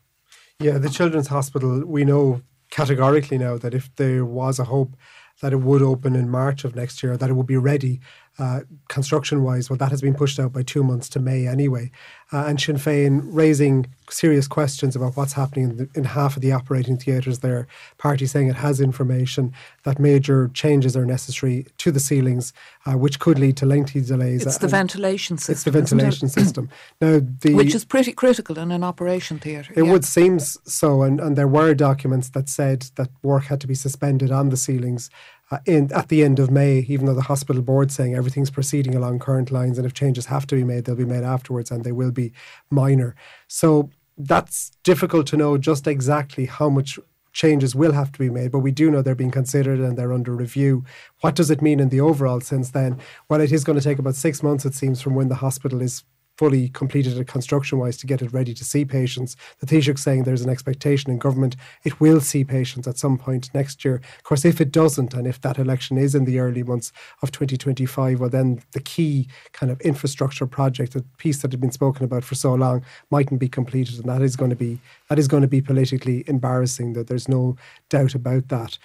Yeah, 0.58 0.78
the 0.78 0.88
Children's 0.88 1.28
Hospital, 1.28 1.84
we 1.84 2.06
know 2.06 2.40
categorically 2.70 3.38
now 3.38 3.58
that 3.58 3.74
if 3.74 3.94
there 3.96 4.24
was 4.24 4.58
a 4.58 4.64
hope 4.64 4.96
that 5.40 5.52
it 5.52 5.60
would 5.60 5.82
open 5.82 6.16
in 6.16 6.30
March 6.30 6.64
of 6.64 6.74
next 6.74 7.02
year, 7.02 7.16
that 7.16 7.30
it 7.30 7.34
would 7.34 7.46
be 7.46 7.56
ready 7.56 8.00
uh, 8.38 8.60
construction 8.88 9.42
wise. 9.42 9.70
Well, 9.70 9.78
that 9.78 9.90
has 9.90 10.02
been 10.02 10.14
pushed 10.14 10.38
out 10.38 10.52
by 10.52 10.62
two 10.62 10.84
months 10.84 11.08
to 11.10 11.20
May 11.20 11.46
anyway. 11.46 11.90
Uh, 12.32 12.44
and 12.46 12.60
Sinn 12.60 12.76
Féin 12.76 13.20
raising 13.24 13.86
serious 14.10 14.48
questions 14.48 14.96
about 14.96 15.16
what's 15.16 15.34
happening 15.34 15.70
in, 15.70 15.76
the, 15.76 15.88
in 15.94 16.04
half 16.04 16.36
of 16.36 16.42
the 16.42 16.52
operating 16.52 16.96
theatres 16.96 17.38
there. 17.38 17.68
Party 17.98 18.26
saying 18.26 18.48
it 18.48 18.56
has 18.56 18.80
information 18.80 19.52
that 19.84 19.98
major 19.98 20.48
changes 20.52 20.96
are 20.96 21.06
necessary 21.06 21.66
to 21.78 21.92
the 21.92 22.00
ceilings, 22.00 22.52
uh, 22.84 22.98
which 22.98 23.20
could 23.20 23.38
lead 23.38 23.56
to 23.56 23.66
lengthy 23.66 24.00
delays. 24.00 24.44
It's 24.44 24.58
the 24.58 24.68
ventilation 24.68 25.38
system. 25.38 25.52
It's 25.52 25.64
the 25.64 25.70
it? 25.70 25.72
ventilation 25.72 26.28
system. 26.28 26.68
Now, 27.00 27.20
the 27.40 27.54
which 27.54 27.74
is 27.74 27.84
pretty 27.84 28.12
critical 28.12 28.58
in 28.58 28.70
an 28.70 28.82
operation 28.82 29.38
theatre. 29.38 29.72
it 29.76 29.84
yeah. 29.84 29.92
would 29.92 30.04
seem 30.04 30.38
so, 30.38 31.02
and, 31.02 31.20
and 31.20 31.36
there 31.36 31.48
were 31.48 31.74
documents 31.74 32.30
that 32.30 32.48
said 32.48 32.86
that 32.96 33.10
work 33.22 33.44
had 33.44 33.60
to 33.60 33.66
be 33.66 33.74
suspended 33.74 34.30
on 34.30 34.48
the 34.48 34.56
ceilings 34.56 35.10
uh, 35.50 35.58
in 35.66 35.92
at 35.92 36.08
the 36.08 36.22
end 36.22 36.38
of 36.38 36.50
May, 36.50 36.80
even 36.88 37.06
though 37.06 37.14
the 37.14 37.22
hospital 37.22 37.62
board 37.62 37.90
saying 37.90 38.14
everything's 38.14 38.50
proceeding 38.50 38.94
along 38.94 39.20
current 39.20 39.50
lines, 39.50 39.78
and 39.78 39.86
if 39.86 39.94
changes 39.94 40.26
have 40.26 40.46
to 40.48 40.54
be 40.54 40.64
made, 40.64 40.84
they'll 40.84 40.96
be 40.96 41.04
made 41.04 41.24
afterwards, 41.24 41.70
and 41.70 41.84
they 41.84 41.92
will 41.92 42.10
be 42.10 42.32
minor. 42.70 43.14
So 43.48 43.90
that's 44.18 44.72
difficult 44.82 45.26
to 45.28 45.36
know 45.36 45.58
just 45.58 45.86
exactly 45.86 46.46
how 46.46 46.68
much 46.68 46.98
changes 47.32 47.74
will 47.74 47.92
have 47.92 48.10
to 48.10 48.18
be 48.18 48.30
made, 48.30 48.50
but 48.50 48.60
we 48.60 48.72
do 48.72 48.90
know 48.90 49.02
they're 49.02 49.14
being 49.14 49.30
considered 49.30 49.78
and 49.78 49.96
they're 49.96 50.12
under 50.12 50.34
review. 50.34 50.84
What 51.20 51.34
does 51.34 51.50
it 51.50 51.60
mean 51.60 51.80
in 51.80 51.90
the 51.90 52.00
overall 52.00 52.40
sense 52.40 52.70
then? 52.70 52.98
Well, 53.28 53.42
it 53.42 53.52
is 53.52 53.62
going 53.62 53.78
to 53.78 53.84
take 53.84 53.98
about 53.98 54.14
six 54.14 54.42
months, 54.42 54.64
it 54.64 54.74
seems, 54.74 55.02
from 55.02 55.14
when 55.14 55.28
the 55.28 55.34
hospital 55.36 55.82
is 55.82 56.02
fully 56.36 56.68
completed 56.68 57.16
it 57.18 57.26
construction 57.26 57.78
wise 57.78 57.96
to 57.98 58.06
get 58.06 58.22
it 58.22 58.32
ready 58.32 58.54
to 58.54 58.64
see 58.64 58.84
patients. 58.84 59.36
The 59.60 59.66
Taoiseach 59.66 59.98
saying 59.98 60.24
there's 60.24 60.42
an 60.42 60.50
expectation 60.50 61.10
in 61.10 61.18
government 61.18 61.56
it 61.84 62.00
will 62.00 62.20
see 62.20 62.44
patients 62.44 62.86
at 62.86 62.98
some 62.98 63.18
point 63.18 63.50
next 63.54 63.84
year. 63.84 63.96
Of 63.96 64.22
course, 64.24 64.44
if 64.44 64.60
it 64.60 64.72
doesn't, 64.72 65.14
and 65.14 65.26
if 65.26 65.40
that 65.42 65.58
election 65.58 65.98
is 65.98 66.14
in 66.14 66.24
the 66.24 66.38
early 66.38 66.62
months 66.62 66.92
of 67.22 67.30
2025, 67.32 68.20
well, 68.20 68.30
then 68.30 68.62
the 68.72 68.80
key 68.80 69.28
kind 69.52 69.70
of 69.70 69.80
infrastructure 69.80 70.46
project, 70.46 70.94
a 70.94 71.02
piece 71.18 71.42
that 71.42 71.52
had 71.52 71.60
been 71.60 71.70
spoken 71.70 72.04
about 72.04 72.24
for 72.24 72.34
so 72.34 72.54
long, 72.54 72.84
mightn't 73.10 73.40
be 73.40 73.48
completed, 73.48 73.98
and 73.98 74.08
that 74.08 74.22
is 74.22 74.36
going 74.36 74.50
to 74.50 74.56
be 74.56 74.78
that 75.08 75.18
is 75.18 75.28
going 75.28 75.42
to 75.42 75.48
be 75.48 75.60
politically 75.60 76.24
embarrassing. 76.26 76.92
That 76.94 77.06
there's 77.06 77.28
no 77.28 77.56
doubt 77.88 78.14
about 78.14 78.48
that 78.48 78.78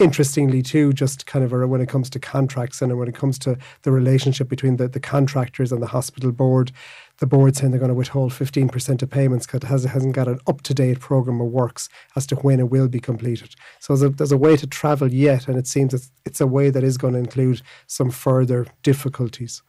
interestingly 0.00 0.62
too 0.62 0.92
just 0.92 1.26
kind 1.26 1.44
of 1.44 1.52
when 1.68 1.80
it 1.80 1.88
comes 1.88 2.08
to 2.10 2.18
contracts 2.18 2.80
and 2.80 2.96
when 2.98 3.08
it 3.08 3.14
comes 3.14 3.38
to 3.38 3.56
the 3.82 3.92
relationship 3.92 4.48
between 4.48 4.76
the, 4.76 4.88
the 4.88 5.00
contractors 5.00 5.72
and 5.72 5.82
the 5.82 5.86
hospital 5.86 6.32
board 6.32 6.72
the 7.18 7.26
board 7.26 7.54
saying 7.54 7.70
they're 7.70 7.78
going 7.78 7.90
to 7.90 7.94
withhold 7.94 8.32
15% 8.32 9.02
of 9.02 9.10
payments 9.10 9.46
because 9.46 9.62
it 9.62 9.66
has, 9.66 9.84
hasn't 9.84 10.14
got 10.14 10.26
an 10.26 10.40
up-to-date 10.46 11.00
programme 11.00 11.40
of 11.40 11.48
works 11.48 11.90
as 12.16 12.26
to 12.26 12.34
when 12.36 12.58
it 12.58 12.70
will 12.70 12.88
be 12.88 12.98
completed. 12.98 13.54
So 13.78 13.94
there's 13.94 14.10
a, 14.10 14.14
there's 14.16 14.32
a 14.32 14.38
way 14.38 14.56
to 14.56 14.66
travel 14.66 15.12
yet 15.12 15.46
and 15.46 15.58
it 15.58 15.66
seems 15.66 15.92
it's, 15.92 16.10
it's 16.24 16.40
a 16.40 16.46
way 16.46 16.70
that 16.70 16.82
is 16.82 16.96
going 16.96 17.12
to 17.12 17.20
include 17.20 17.60
some 17.86 18.10
further 18.10 18.66
difficulties 18.82 19.62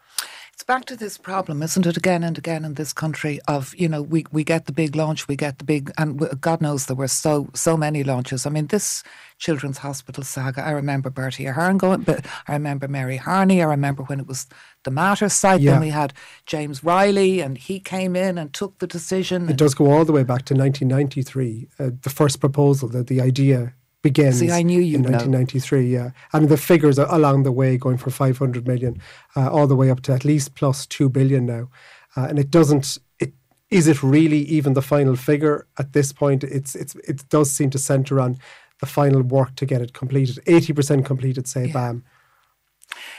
It's 0.62 0.68
back 0.68 0.86
to 0.86 0.96
this 0.96 1.18
problem, 1.18 1.64
isn't 1.64 1.88
it? 1.88 1.98
Again 1.98 2.24
and 2.24 2.38
again 2.38 2.64
in 2.64 2.76
this 2.76 2.94
country 2.94 3.40
of 3.48 3.74
you 3.76 3.90
know 3.90 4.04
we 4.04 4.26
we 4.32 4.44
get 4.44 4.68
the 4.68 4.72
big 4.72 4.96
launch, 4.96 5.28
we 5.28 5.36
get 5.36 5.58
the 5.58 5.64
big, 5.64 5.92
and 5.98 6.40
God 6.40 6.62
knows 6.62 6.86
there 6.86 6.96
were 6.96 7.08
so 7.08 7.50
so 7.56 7.76
many 7.76 8.04
launches. 8.04 8.46
I 8.46 8.52
mean 8.52 8.68
this 8.68 9.02
children's 9.40 9.80
hospital 9.80 10.24
saga. 10.24 10.64
I 10.64 10.70
remember 10.70 11.10
Bertie 11.10 11.48
Ahern 11.48 11.80
going, 11.80 12.02
but 12.02 12.28
I 12.48 12.54
remember 12.54 12.88
Mary 12.88 13.18
Harney. 13.18 13.64
I 13.64 13.66
remember 13.66 14.04
when 14.04 14.20
it 14.20 14.28
was 14.28 14.46
the 14.84 14.92
Mater 14.92 15.30
site. 15.30 15.62
Yeah. 15.62 15.72
Then 15.72 15.82
we 15.82 15.90
had 15.90 16.14
James 16.46 16.84
Reilly, 16.84 17.42
and 17.42 17.58
he 17.58 17.80
came 17.80 18.16
in 18.16 18.38
and 18.38 18.54
took 18.54 18.78
the 18.78 18.86
decision. 18.86 19.50
it 19.50 19.58
does 19.58 19.74
go 19.74 19.92
all 19.92 20.06
the 20.06 20.14
way 20.14 20.22
back 20.22 20.46
to 20.46 20.54
1993 20.54 21.70
uh, 21.80 21.90
the 22.04 22.12
first 22.12 22.40
proposal 22.40 22.88
that 22.90 23.08
the 23.08 23.20
idea 23.20 23.74
begins 24.02 24.40
See, 24.40 24.52
I 24.52 24.64
knew 24.64 24.82
you'd 24.82 24.96
in 24.96 25.02
know. 25.04 25.18
1993 25.18 25.88
yeah. 25.88 26.12
And 26.34 26.50
the 26.50 26.58
figures 26.58 26.98
are 26.98 27.14
along 27.14 27.44
the 27.44 27.52
way 27.52 27.78
going 27.78 27.98
from 27.98 28.12
500 28.12 28.68
million 28.68 29.02
uh, 29.36 29.52
all 29.52 29.68
the 29.68 29.76
way 29.76 29.90
up 29.90 30.02
to 30.02 30.14
at 30.14 30.26
least 30.26 30.56
plus 30.56 30.86
2 30.88 31.10
billion 31.10 31.46
now. 31.46 31.70
Uh, 32.16 32.28
and 32.30 32.40
it 32.40 32.50
doesn't 32.50 32.98
it 33.20 33.34
is 33.70 33.88
it 33.88 34.04
really 34.04 34.40
even 34.40 34.74
the 34.74 34.82
final 34.82 35.16
figure 35.16 35.68
at 35.78 35.94
this 35.94 36.12
point? 36.12 36.44
It's 36.44 36.76
it's 36.76 36.96
it 37.08 37.28
does 37.30 37.52
seem 37.52 37.70
to 37.72 37.80
center 37.80 38.20
on 38.20 38.38
the 38.80 38.88
final 38.88 39.22
work 39.22 39.56
to 39.56 39.66
get 39.66 39.82
it 39.82 39.94
completed. 39.94 40.44
80% 40.46 41.06
completed 41.06 41.48
say 41.48 41.72
BAM 41.72 42.04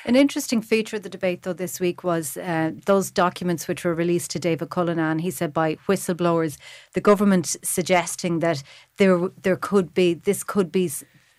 An 0.05 0.17
interesting 0.17 0.63
feature 0.63 0.97
of 0.97 1.03
the 1.03 1.09
debate, 1.09 1.43
though, 1.43 1.53
this 1.53 1.79
week 1.79 2.03
was 2.03 2.37
uh, 2.37 2.73
those 2.87 3.11
documents 3.11 3.69
which 3.69 3.85
were 3.85 3.95
released 3.95 4.33
to 4.33 4.41
David 4.41 4.71
Cullinane. 4.71 5.21
He 5.21 5.31
said 5.31 5.53
by 5.53 5.77
whistleblowers, 5.89 6.59
the 6.95 7.01
government 7.01 7.57
suggesting 7.63 8.41
that 8.41 8.63
there 8.97 9.29
there 9.43 9.57
could 9.57 9.95
be 9.95 10.15
this 10.15 10.43
could 10.43 10.73
be 10.73 10.91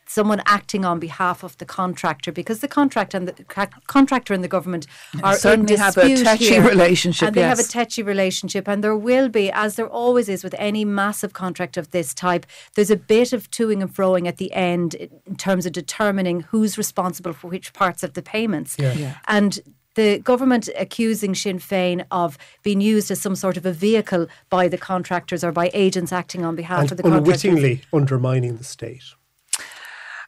someone 0.06 0.42
acting 0.46 0.86
on 0.86 1.00
behalf 1.00 1.44
of 1.44 1.58
the 1.58 1.66
contractor 1.66 2.32
because 2.32 2.60
the 2.60 2.68
contract 2.68 3.14
and 3.14 3.28
the 3.28 3.44
ca- 3.46 3.68
contractor 3.88 4.34
and 4.34 4.44
the 4.44 4.48
government 4.48 4.86
are 5.24 5.36
certainly 5.36 5.74
in 5.74 5.80
have 5.80 5.98
a 5.98 6.02
dispute 6.08 6.24
touchy 6.26 6.46
here. 6.50 6.68
relationship, 6.68 7.28
and 7.28 7.36
they 7.36 7.42
have 7.42 7.60
a 7.60 7.62
yes. 7.62 7.72
touchy 7.72 8.04
relationship 8.04 8.68
and 8.68 8.84
there 8.84 8.96
will 8.98 9.30
be 9.30 9.52
as 9.52 9.76
there 9.76 9.88
always 9.88 10.28
is 10.30 10.44
with 10.44 10.56
any 10.58 10.84
massive 10.86 11.34
contract 11.34 11.78
of 11.78 11.92
this 11.92 12.14
type 12.14 12.46
there's 12.76 12.92
a 12.92 12.98
bit 12.98 13.34
of 13.34 13.50
toing 13.52 13.82
and 13.82 13.94
froing 13.94 14.28
at 14.28 14.38
the 14.38 14.52
end 14.54 14.96
in 14.96 15.36
terms 15.38 15.66
of 15.66 15.72
determining 15.72 16.42
who's 16.42 16.78
responsible 16.78 17.34
for 17.34 17.48
which 17.48 17.74
parts 17.74 18.04
of 18.04 18.14
the 18.14 18.22
payments 18.22 18.76
Yeah. 18.80 18.94
Yeah. 18.94 19.16
and 19.28 19.60
the 19.96 20.18
government 20.20 20.70
accusing 20.78 21.36
Sinn 21.36 21.60
Féin 21.60 22.04
of 22.10 22.36
being 22.64 22.82
used 22.82 23.12
as 23.12 23.22
some 23.22 23.36
sort 23.36 23.58
of 23.58 23.66
a 23.68 23.72
vehicle 23.72 24.26
by 24.50 24.68
the 24.68 24.78
contractors 24.78 25.44
or 25.44 25.52
by 25.52 25.70
agents 25.74 26.12
acting 26.12 26.44
on 26.44 26.56
behalf 26.56 26.82
and 26.82 26.92
of 26.92 26.98
the 26.98 27.04
contractors. 27.04 27.44
unwittingly 27.46 27.82
undermining 27.94 28.58
the 28.58 28.64
state. 28.64 29.04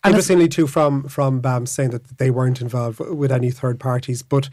Interestingly, 0.05 0.47
too, 0.47 0.67
from 0.67 1.03
from 1.07 1.39
BAM 1.41 1.65
saying 1.65 1.91
that 1.91 2.17
they 2.17 2.29
weren't 2.31 2.61
involved 2.61 2.99
with 2.99 3.31
any 3.31 3.51
third 3.51 3.79
parties, 3.79 4.21
but 4.21 4.49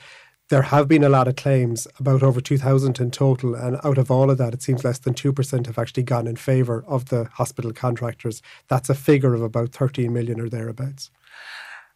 there 0.49 0.63
have 0.63 0.87
been 0.87 1.05
a 1.05 1.09
lot 1.09 1.29
of 1.29 1.37
claims, 1.37 1.87
about 1.99 2.23
over 2.23 2.41
2,000 2.41 3.01
in 3.01 3.11
total, 3.11 3.55
and 3.55 3.79
out 3.85 3.97
of 3.97 4.11
all 4.11 4.31
of 4.31 4.37
that, 4.39 4.53
it 4.53 4.63
seems 4.63 4.85
less 4.85 4.99
than 4.99 5.15
2% 5.15 5.67
have 5.67 5.79
actually 5.79 6.03
gone 6.03 6.27
in 6.27 6.37
favour 6.37 6.85
of 6.87 7.07
the 7.07 7.25
hospital 7.25 7.73
contractors. 7.73 8.43
That's 8.69 8.91
a 8.91 8.95
figure 8.95 9.33
of 9.33 9.41
about 9.41 9.71
13 9.71 10.13
million 10.13 10.41
or 10.41 10.51
thereabouts. 10.51 11.11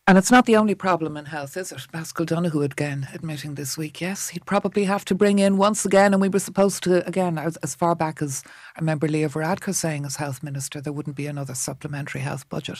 And 0.08 0.16
it's 0.16 0.30
not 0.30 0.46
the 0.46 0.54
only 0.54 0.76
problem 0.76 1.16
in 1.16 1.24
health, 1.24 1.56
is 1.56 1.72
it? 1.72 1.84
Paschal 1.90 2.24
Donohoe 2.24 2.60
again 2.60 3.08
admitting 3.12 3.56
this 3.56 3.76
week, 3.76 4.00
yes, 4.00 4.28
he'd 4.28 4.46
probably 4.46 4.84
have 4.84 5.04
to 5.06 5.16
bring 5.16 5.40
in 5.40 5.56
once 5.56 5.84
again, 5.84 6.14
and 6.14 6.20
we 6.20 6.28
were 6.28 6.38
supposed 6.38 6.84
to, 6.84 7.04
again, 7.08 7.38
as, 7.38 7.56
as 7.56 7.74
far 7.74 7.96
back 7.96 8.22
as 8.22 8.44
I 8.76 8.80
remember 8.80 9.08
Leo 9.08 9.28
Varadkar 9.28 9.74
saying 9.74 10.04
as 10.04 10.14
health 10.14 10.44
minister, 10.44 10.80
there 10.80 10.92
wouldn't 10.92 11.16
be 11.16 11.26
another 11.26 11.56
supplementary 11.56 12.20
health 12.20 12.48
budget. 12.48 12.78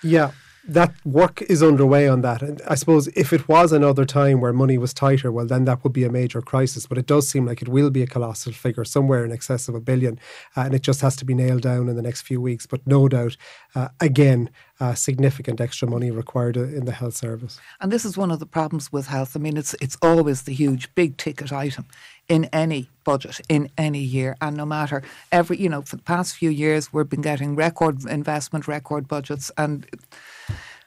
Yeah, 0.00 0.30
that 0.68 0.94
work 1.04 1.42
is 1.42 1.62
underway 1.62 2.06
on 2.06 2.20
that. 2.20 2.42
And 2.42 2.60
I 2.68 2.74
suppose 2.74 3.08
if 3.08 3.32
it 3.32 3.48
was 3.48 3.72
another 3.72 4.04
time 4.04 4.40
where 4.40 4.52
money 4.52 4.78
was 4.78 4.92
tighter, 4.92 5.32
well, 5.32 5.46
then 5.46 5.64
that 5.64 5.82
would 5.82 5.92
be 5.92 6.04
a 6.04 6.10
major 6.10 6.42
crisis. 6.42 6.86
But 6.86 6.98
it 6.98 7.06
does 7.06 7.28
seem 7.28 7.46
like 7.46 7.62
it 7.62 7.68
will 7.68 7.90
be 7.90 8.02
a 8.02 8.06
colossal 8.06 8.52
figure, 8.52 8.84
somewhere 8.84 9.24
in 9.24 9.32
excess 9.32 9.68
of 9.68 9.74
a 9.74 9.80
billion. 9.80 10.20
Uh, 10.56 10.62
and 10.62 10.74
it 10.74 10.82
just 10.82 11.00
has 11.00 11.16
to 11.16 11.24
be 11.24 11.34
nailed 11.34 11.62
down 11.62 11.88
in 11.88 11.96
the 11.96 12.02
next 12.02 12.22
few 12.22 12.40
weeks. 12.40 12.66
But 12.66 12.86
no 12.86 13.08
doubt, 13.08 13.36
uh, 13.74 13.88
again, 14.00 14.50
uh, 14.80 14.94
significant 14.94 15.60
extra 15.60 15.88
money 15.88 16.10
required 16.10 16.56
in 16.56 16.86
the 16.86 16.92
health 16.92 17.14
service. 17.14 17.60
And 17.80 17.92
this 17.92 18.04
is 18.04 18.16
one 18.16 18.30
of 18.30 18.38
the 18.38 18.46
problems 18.46 18.90
with 18.90 19.06
health. 19.06 19.36
I 19.36 19.38
mean, 19.38 19.56
it's 19.56 19.74
it's 19.80 19.96
always 20.02 20.42
the 20.42 20.54
huge, 20.54 20.92
big 20.94 21.16
ticket 21.16 21.52
item 21.52 21.86
in 22.28 22.44
any 22.46 22.88
budget 23.04 23.40
in 23.48 23.68
any 23.76 24.00
year, 24.00 24.36
and 24.40 24.56
no 24.56 24.64
matter 24.64 25.02
every, 25.32 25.58
you 25.58 25.68
know, 25.68 25.82
for 25.82 25.96
the 25.96 26.02
past 26.02 26.36
few 26.36 26.50
years, 26.50 26.92
we've 26.92 27.08
been 27.08 27.22
getting 27.22 27.56
record 27.56 28.04
investment, 28.06 28.68
record 28.68 29.08
budgets, 29.08 29.50
and 29.58 29.86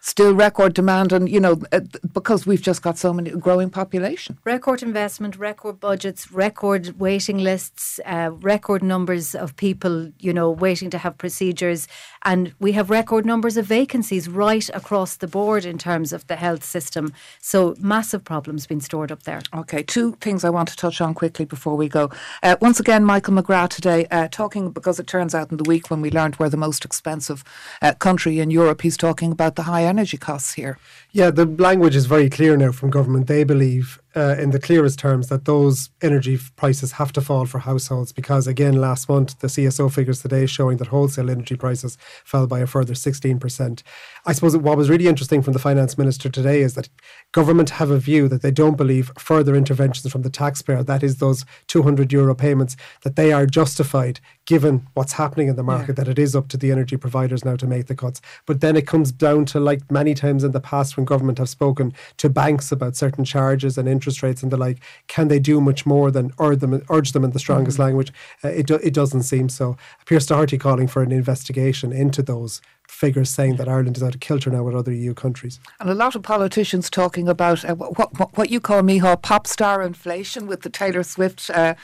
still 0.03 0.35
record 0.35 0.73
demand, 0.73 1.13
and 1.13 1.29
you 1.29 1.39
know, 1.39 1.61
uh, 1.71 1.79
because 2.11 2.45
we've 2.45 2.61
just 2.61 2.81
got 2.81 2.97
so 2.97 3.13
many 3.13 3.29
growing 3.31 3.69
population. 3.69 4.37
Record 4.43 4.83
investment, 4.83 5.37
record 5.37 5.79
budgets, 5.79 6.31
record 6.31 6.99
waiting 6.99 7.37
lists, 7.37 8.01
uh, 8.05 8.31
record 8.41 8.83
numbers 8.83 9.33
of 9.33 9.55
people, 9.55 10.11
you 10.19 10.33
know, 10.33 10.51
waiting 10.51 10.89
to 10.89 10.97
have 10.97 11.17
procedures. 11.17 11.87
And 12.25 12.53
we 12.59 12.73
have 12.73 12.89
record 12.89 13.25
numbers 13.25 13.55
of 13.55 13.65
vacancies 13.65 14.27
right 14.27 14.69
across 14.73 15.15
the 15.15 15.27
board 15.27 15.63
in 15.65 15.77
terms 15.77 16.11
of 16.11 16.27
the 16.27 16.35
health 16.35 16.65
system. 16.65 17.13
So 17.39 17.73
massive 17.79 18.25
problems 18.25 18.67
being 18.67 18.81
stored 18.81 19.11
up 19.11 19.23
there. 19.23 19.41
Okay, 19.55 19.83
two 19.83 20.13
things 20.19 20.43
I 20.43 20.49
want 20.49 20.67
to 20.69 20.75
touch 20.75 20.99
on 20.99 21.13
quickly 21.13 21.45
before 21.45 21.77
we 21.77 21.87
go. 21.87 22.11
Uh, 22.43 22.57
once 22.59 22.79
again, 22.79 23.05
Michael 23.05 23.35
McGrath 23.35 23.69
today 23.69 24.05
uh, 24.11 24.27
talking 24.29 24.71
because 24.71 24.99
it 24.99 25.07
turns 25.07 25.33
out 25.33 25.49
in 25.49 25.57
the 25.57 25.63
week 25.63 25.89
when 25.89 26.01
we 26.01 26.11
learned 26.11 26.35
we're 26.39 26.49
the 26.49 26.57
most 26.57 26.83
expensive 26.83 27.43
uh, 27.81 27.93
country 27.93 28.39
in 28.39 28.51
Europe, 28.51 28.81
he's 28.81 28.97
talking 28.97 29.31
about 29.31 29.55
the 29.55 29.63
high 29.63 29.92
energy 29.93 30.17
costs 30.17 30.53
here. 30.53 30.77
Yeah, 31.15 31.29
the 31.29 31.45
language 31.45 31.95
is 31.95 32.07
very 32.07 32.27
clear 32.27 32.57
now 32.57 32.71
from 32.71 32.89
government. 32.89 33.27
They 33.27 33.43
believe, 33.43 34.01
uh, 34.15 34.35
in 34.39 34.49
the 34.49 34.59
clearest 34.59 34.97
terms, 34.97 35.27
that 35.29 35.45
those 35.45 35.91
energy 36.01 36.39
prices 36.55 36.93
have 36.93 37.13
to 37.13 37.21
fall 37.21 37.45
for 37.45 37.59
households 37.59 38.11
because, 38.11 38.47
again, 38.47 38.73
last 38.81 39.07
month, 39.07 39.37
the 39.37 39.47
CSO 39.47 39.93
figures 39.93 40.23
today 40.23 40.47
showing 40.47 40.77
that 40.77 40.87
wholesale 40.87 41.29
energy 41.29 41.55
prices 41.55 41.99
fell 42.25 42.47
by 42.47 42.61
a 42.61 42.65
further 42.65 42.95
16%. 42.95 43.83
I 44.25 44.33
suppose 44.33 44.57
what 44.57 44.75
was 44.75 44.89
really 44.89 45.05
interesting 45.05 45.43
from 45.43 45.53
the 45.53 45.59
finance 45.59 45.99
minister 45.99 46.29
today 46.29 46.61
is 46.61 46.73
that 46.73 46.89
government 47.31 47.69
have 47.69 47.91
a 47.91 47.99
view 47.99 48.27
that 48.29 48.41
they 48.41 48.49
don't 48.49 48.75
believe 48.75 49.11
further 49.19 49.55
interventions 49.55 50.11
from 50.11 50.23
the 50.23 50.31
taxpayer, 50.31 50.81
that 50.81 51.03
is, 51.03 51.17
those 51.17 51.45
200 51.67 52.11
euro 52.11 52.33
payments, 52.33 52.75
that 53.03 53.17
they 53.17 53.31
are 53.31 53.45
justified 53.45 54.19
given 54.45 54.87
what's 54.95 55.13
happening 55.13 55.47
in 55.47 55.57
the 55.57 55.63
market, 55.63 55.95
that 55.95 56.07
it 56.07 56.17
is 56.17 56.35
up 56.35 56.47
to 56.49 56.57
the 56.57 56.71
energy 56.71 56.97
providers 56.97 57.45
now 57.45 57.55
to 57.55 57.67
make 57.67 57.85
the 57.85 57.95
cuts. 57.95 58.19
But 58.47 58.61
then 58.61 58.75
it 58.75 58.87
comes 58.87 59.11
down 59.11 59.45
to, 59.45 59.59
like 59.59 59.91
many 59.91 60.15
times 60.15 60.43
in 60.43 60.53
the 60.53 60.59
past 60.59 60.97
when 60.97 61.02
government 61.05 61.37
have 61.37 61.49
spoken 61.49 61.93
to 62.17 62.29
banks 62.29 62.71
about 62.71 62.95
certain 62.95 63.23
charges 63.25 63.77
and 63.77 63.87
interest 63.87 64.23
rates 64.23 64.43
and 64.43 64.51
the 64.51 64.57
like, 64.57 64.79
can 65.07 65.27
they 65.27 65.39
do 65.39 65.61
much 65.61 65.85
more 65.85 66.11
than 66.11 66.31
urge 66.39 66.59
them, 66.59 66.81
urge 66.89 67.11
them 67.11 67.23
in 67.23 67.31
the 67.31 67.39
strongest 67.39 67.79
language? 67.79 68.11
Uh, 68.43 68.49
it, 68.49 68.67
do, 68.67 68.75
it 68.75 68.93
doesn't 68.93 69.23
seem 69.23 69.49
so. 69.49 69.77
Pearse 70.05 70.25
Doherty 70.25 70.57
calling 70.57 70.87
for 70.87 71.01
an 71.01 71.11
investigation 71.11 71.91
into 71.91 72.21
those 72.21 72.61
figures, 72.87 73.29
saying 73.29 73.55
that 73.55 73.67
Ireland 73.67 73.97
is 73.97 74.03
out 74.03 74.13
of 74.13 74.21
kilter 74.21 74.49
now 74.49 74.63
with 74.63 74.75
other 74.75 74.91
EU 74.91 75.13
countries. 75.13 75.59
And 75.79 75.89
a 75.89 75.95
lot 75.95 76.15
of 76.15 76.21
politicians 76.21 76.89
talking 76.89 77.27
about 77.27 77.65
uh, 77.65 77.75
what, 77.75 78.17
what, 78.17 78.37
what 78.37 78.49
you 78.49 78.59
call, 78.59 78.81
Micheál, 78.81 79.21
pop 79.21 79.47
star 79.47 79.81
inflation 79.81 80.47
with 80.47 80.61
the 80.61 80.69
Taylor 80.69 81.03
Swift 81.03 81.49
uh, 81.49 81.75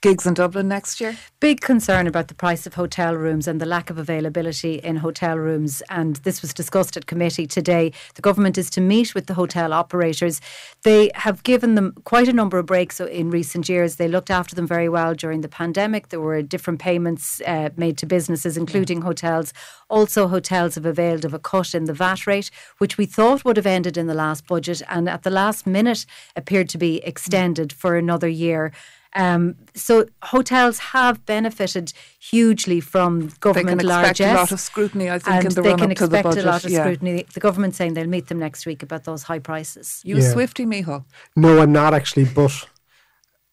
gigs 0.00 0.26
in 0.26 0.34
Dublin 0.34 0.68
next 0.68 1.00
year. 1.00 1.16
Big 1.40 1.60
concern 1.60 2.06
about 2.06 2.28
the 2.28 2.34
price 2.34 2.66
of 2.66 2.74
hotel 2.74 3.14
rooms 3.14 3.46
and 3.48 3.60
the 3.60 3.66
lack 3.66 3.90
of 3.90 3.98
availability 3.98 4.76
in 4.76 4.96
hotel 4.96 5.38
rooms. 5.38 5.82
And 5.90 6.16
this 6.16 6.42
was 6.42 6.54
discussed 6.54 6.96
at 6.96 7.06
committee 7.06 7.46
today. 7.46 7.92
The 8.14 8.22
government 8.22 8.58
is 8.58 8.70
to 8.70 8.80
meet 8.80 9.14
with 9.14 9.26
the 9.26 9.34
hotel 9.34 9.72
operators. 9.72 10.40
They 10.82 11.10
have 11.14 11.42
given 11.42 11.74
them 11.74 11.94
quite 12.04 12.28
a 12.28 12.32
number 12.32 12.58
of 12.58 12.66
breaks 12.66 13.00
in 13.00 13.30
recent 13.30 13.68
years. 13.68 13.96
They 13.96 14.08
looked 14.08 14.30
after 14.30 14.54
them 14.54 14.66
very 14.66 14.88
well 14.88 15.14
during 15.14 15.40
the 15.40 15.48
pandemic. 15.48 16.08
There 16.08 16.20
were 16.20 16.42
different 16.42 16.80
payments 16.80 17.40
uh, 17.46 17.70
made 17.76 17.98
to 17.98 18.06
businesses, 18.06 18.56
including 18.56 19.02
hotels. 19.02 19.52
Also, 19.90 20.28
hotels 20.28 20.74
have 20.74 20.86
availed 20.86 21.24
of 21.24 21.34
a 21.34 21.38
cut 21.38 21.74
in 21.74 21.84
the 21.84 21.94
VAT 21.94 22.26
rate, 22.26 22.50
which 22.78 22.98
we 22.98 23.06
thought 23.06 23.44
would 23.44 23.56
have 23.56 23.66
ended 23.66 23.96
in 23.96 24.06
the 24.06 24.14
last 24.14 24.46
budget 24.46 24.82
and 24.88 25.08
at 25.08 25.22
the 25.22 25.30
last 25.30 25.66
minute 25.66 26.06
appeared 26.36 26.68
to 26.68 26.78
be 26.78 26.98
extended 27.04 27.72
for 27.72 27.96
another 27.96 28.28
year. 28.28 28.72
Um, 29.18 29.56
so 29.74 30.06
hotels 30.22 30.78
have 30.78 31.26
benefited 31.26 31.92
hugely 32.20 32.80
from 32.80 33.30
government 33.40 33.82
largesse. 33.82 34.18
They 34.18 34.24
government 34.24 34.24
can 34.24 34.30
expect 34.30 34.36
a 34.36 34.40
lot 34.40 34.52
of 34.52 34.60
scrutiny, 34.60 35.10
I 35.10 35.18
think, 35.18 35.36
and 35.36 35.46
in 35.46 35.54
the 35.54 35.62
they 35.62 35.68
run 35.70 35.78
can 35.78 35.90
up 35.90 35.96
to 35.96 36.06
the 36.06 36.18
expect 36.18 36.24
budget. 36.24 36.44
a 36.44 36.46
lot 36.46 36.64
of 36.64 36.70
yeah. 36.70 36.82
scrutiny. 36.82 37.26
The 37.34 37.40
government 37.40 37.74
saying 37.74 37.94
they'll 37.94 38.06
meet 38.06 38.28
them 38.28 38.38
next 38.38 38.64
week 38.64 38.84
about 38.84 39.04
those 39.04 39.24
high 39.24 39.40
prices. 39.40 40.00
You 40.04 40.18
Yeah. 40.18 40.32
Swifty, 40.32 40.66
Micheál. 40.66 41.04
No, 41.34 41.60
I'm 41.60 41.72
not 41.72 41.94
actually, 41.94 42.26
but 42.26 42.68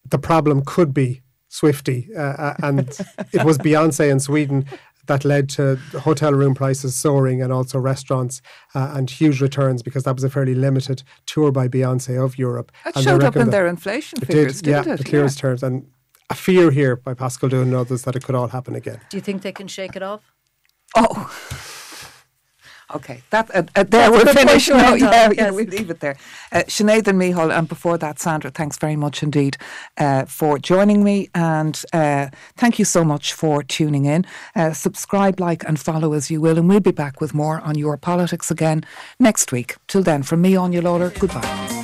the 0.08 0.20
problem 0.20 0.64
could 0.64 0.94
be 0.94 1.24
Swifty. 1.48 2.10
Uh, 2.16 2.22
uh, 2.22 2.56
and 2.62 2.80
it 3.34 3.44
was 3.44 3.58
Beyonce 3.58 4.12
in 4.12 4.20
Sweden 4.20 4.68
that 5.08 5.26
led 5.26 5.50
to 5.50 5.78
hotel 6.00 6.34
room 6.34 6.56
prices 6.56 6.96
soaring 6.96 7.42
and 7.42 7.52
also 7.52 7.80
restaurants 7.80 8.42
uh, 8.74 8.94
and 8.96 9.10
huge 9.10 9.42
returns 9.42 9.84
because 9.84 10.04
that 10.04 10.16
was 10.16 10.24
a 10.24 10.30
fairly 10.30 10.56
limited 10.56 11.04
tour 11.26 11.52
by 11.52 11.68
Beyonce 11.68 12.24
of 12.24 12.38
Europe. 12.38 12.72
That 12.84 12.96
And 12.96 13.04
showed 13.04 13.24
up 13.24 13.36
in 13.36 13.46
that 13.46 13.52
their 13.52 13.68
inflation 13.68 14.20
it 14.22 14.26
figures, 14.26 14.62
did, 14.62 14.72
yeah, 14.72 14.82
didn't 14.84 14.94
it? 14.94 14.98
the 15.04 15.10
clearest 15.10 15.38
terms. 15.40 15.64
And 15.64 15.88
a 16.30 16.36
fear 16.36 16.72
here 16.72 16.96
by 16.96 17.14
Paschal 17.14 17.50
Doon 17.50 17.68
and 17.68 17.76
others 17.76 18.04
that 18.04 18.16
it 18.16 18.24
could 18.24 18.36
all 18.36 18.48
happen 18.48 18.76
again. 18.76 19.00
Do 19.10 19.18
you 19.18 19.22
think 19.22 19.42
they 19.44 19.52
can 19.52 19.68
shake 19.68 19.96
it 19.96 20.02
off? 20.04 20.22
Oh. 20.96 21.32
Okay, 22.94 23.24
that 23.32 23.50
uh, 23.56 23.64
uh, 23.76 23.84
there 23.84 24.12
we're 24.12 24.26
finished 24.26 24.70
now. 24.70 24.94
end 24.94 25.04
on, 25.04 25.12
Yeah, 25.12 25.32
yeah, 25.32 25.50
we'll 25.50 25.66
leave 25.66 25.90
it 25.90 26.02
there. 26.02 26.18
Uh, 26.52 26.60
Sinead 26.68 27.08
and 27.08 27.20
Micheál, 27.20 27.58
and 27.58 27.68
before 27.68 27.98
that, 27.98 28.20
Sandra, 28.20 28.52
thanks 28.52 28.78
very 28.78 28.96
much 28.96 29.24
indeed 29.24 29.58
uh, 29.98 30.26
for 30.26 30.60
joining 30.60 31.04
me, 31.04 31.30
and 31.34 31.82
uh, 31.94 32.28
thank 32.56 32.78
you 32.78 32.86
so 32.86 33.04
much 33.04 33.34
for 33.34 33.64
tuning 33.64 34.06
in. 34.06 34.26
Uh, 34.56 34.72
subscribe, 34.74 35.40
like, 35.40 35.68
and 35.68 35.80
follow 35.80 36.14
as 36.14 36.30
you 36.30 36.40
will, 36.40 36.60
and 36.60 36.70
we'll 36.70 36.80
be 36.80 36.92
back 36.92 37.20
with 37.20 37.34
more 37.34 37.60
on 37.62 37.76
your 37.76 37.98
politics 37.98 38.52
again 38.52 38.86
next 39.20 39.52
week. 39.52 39.78
Till 39.88 40.04
then, 40.04 40.22
from 40.22 40.42
me, 40.42 40.54
Áine 40.54 40.82
Lawlor, 40.82 41.18
goodbye. 41.20 41.75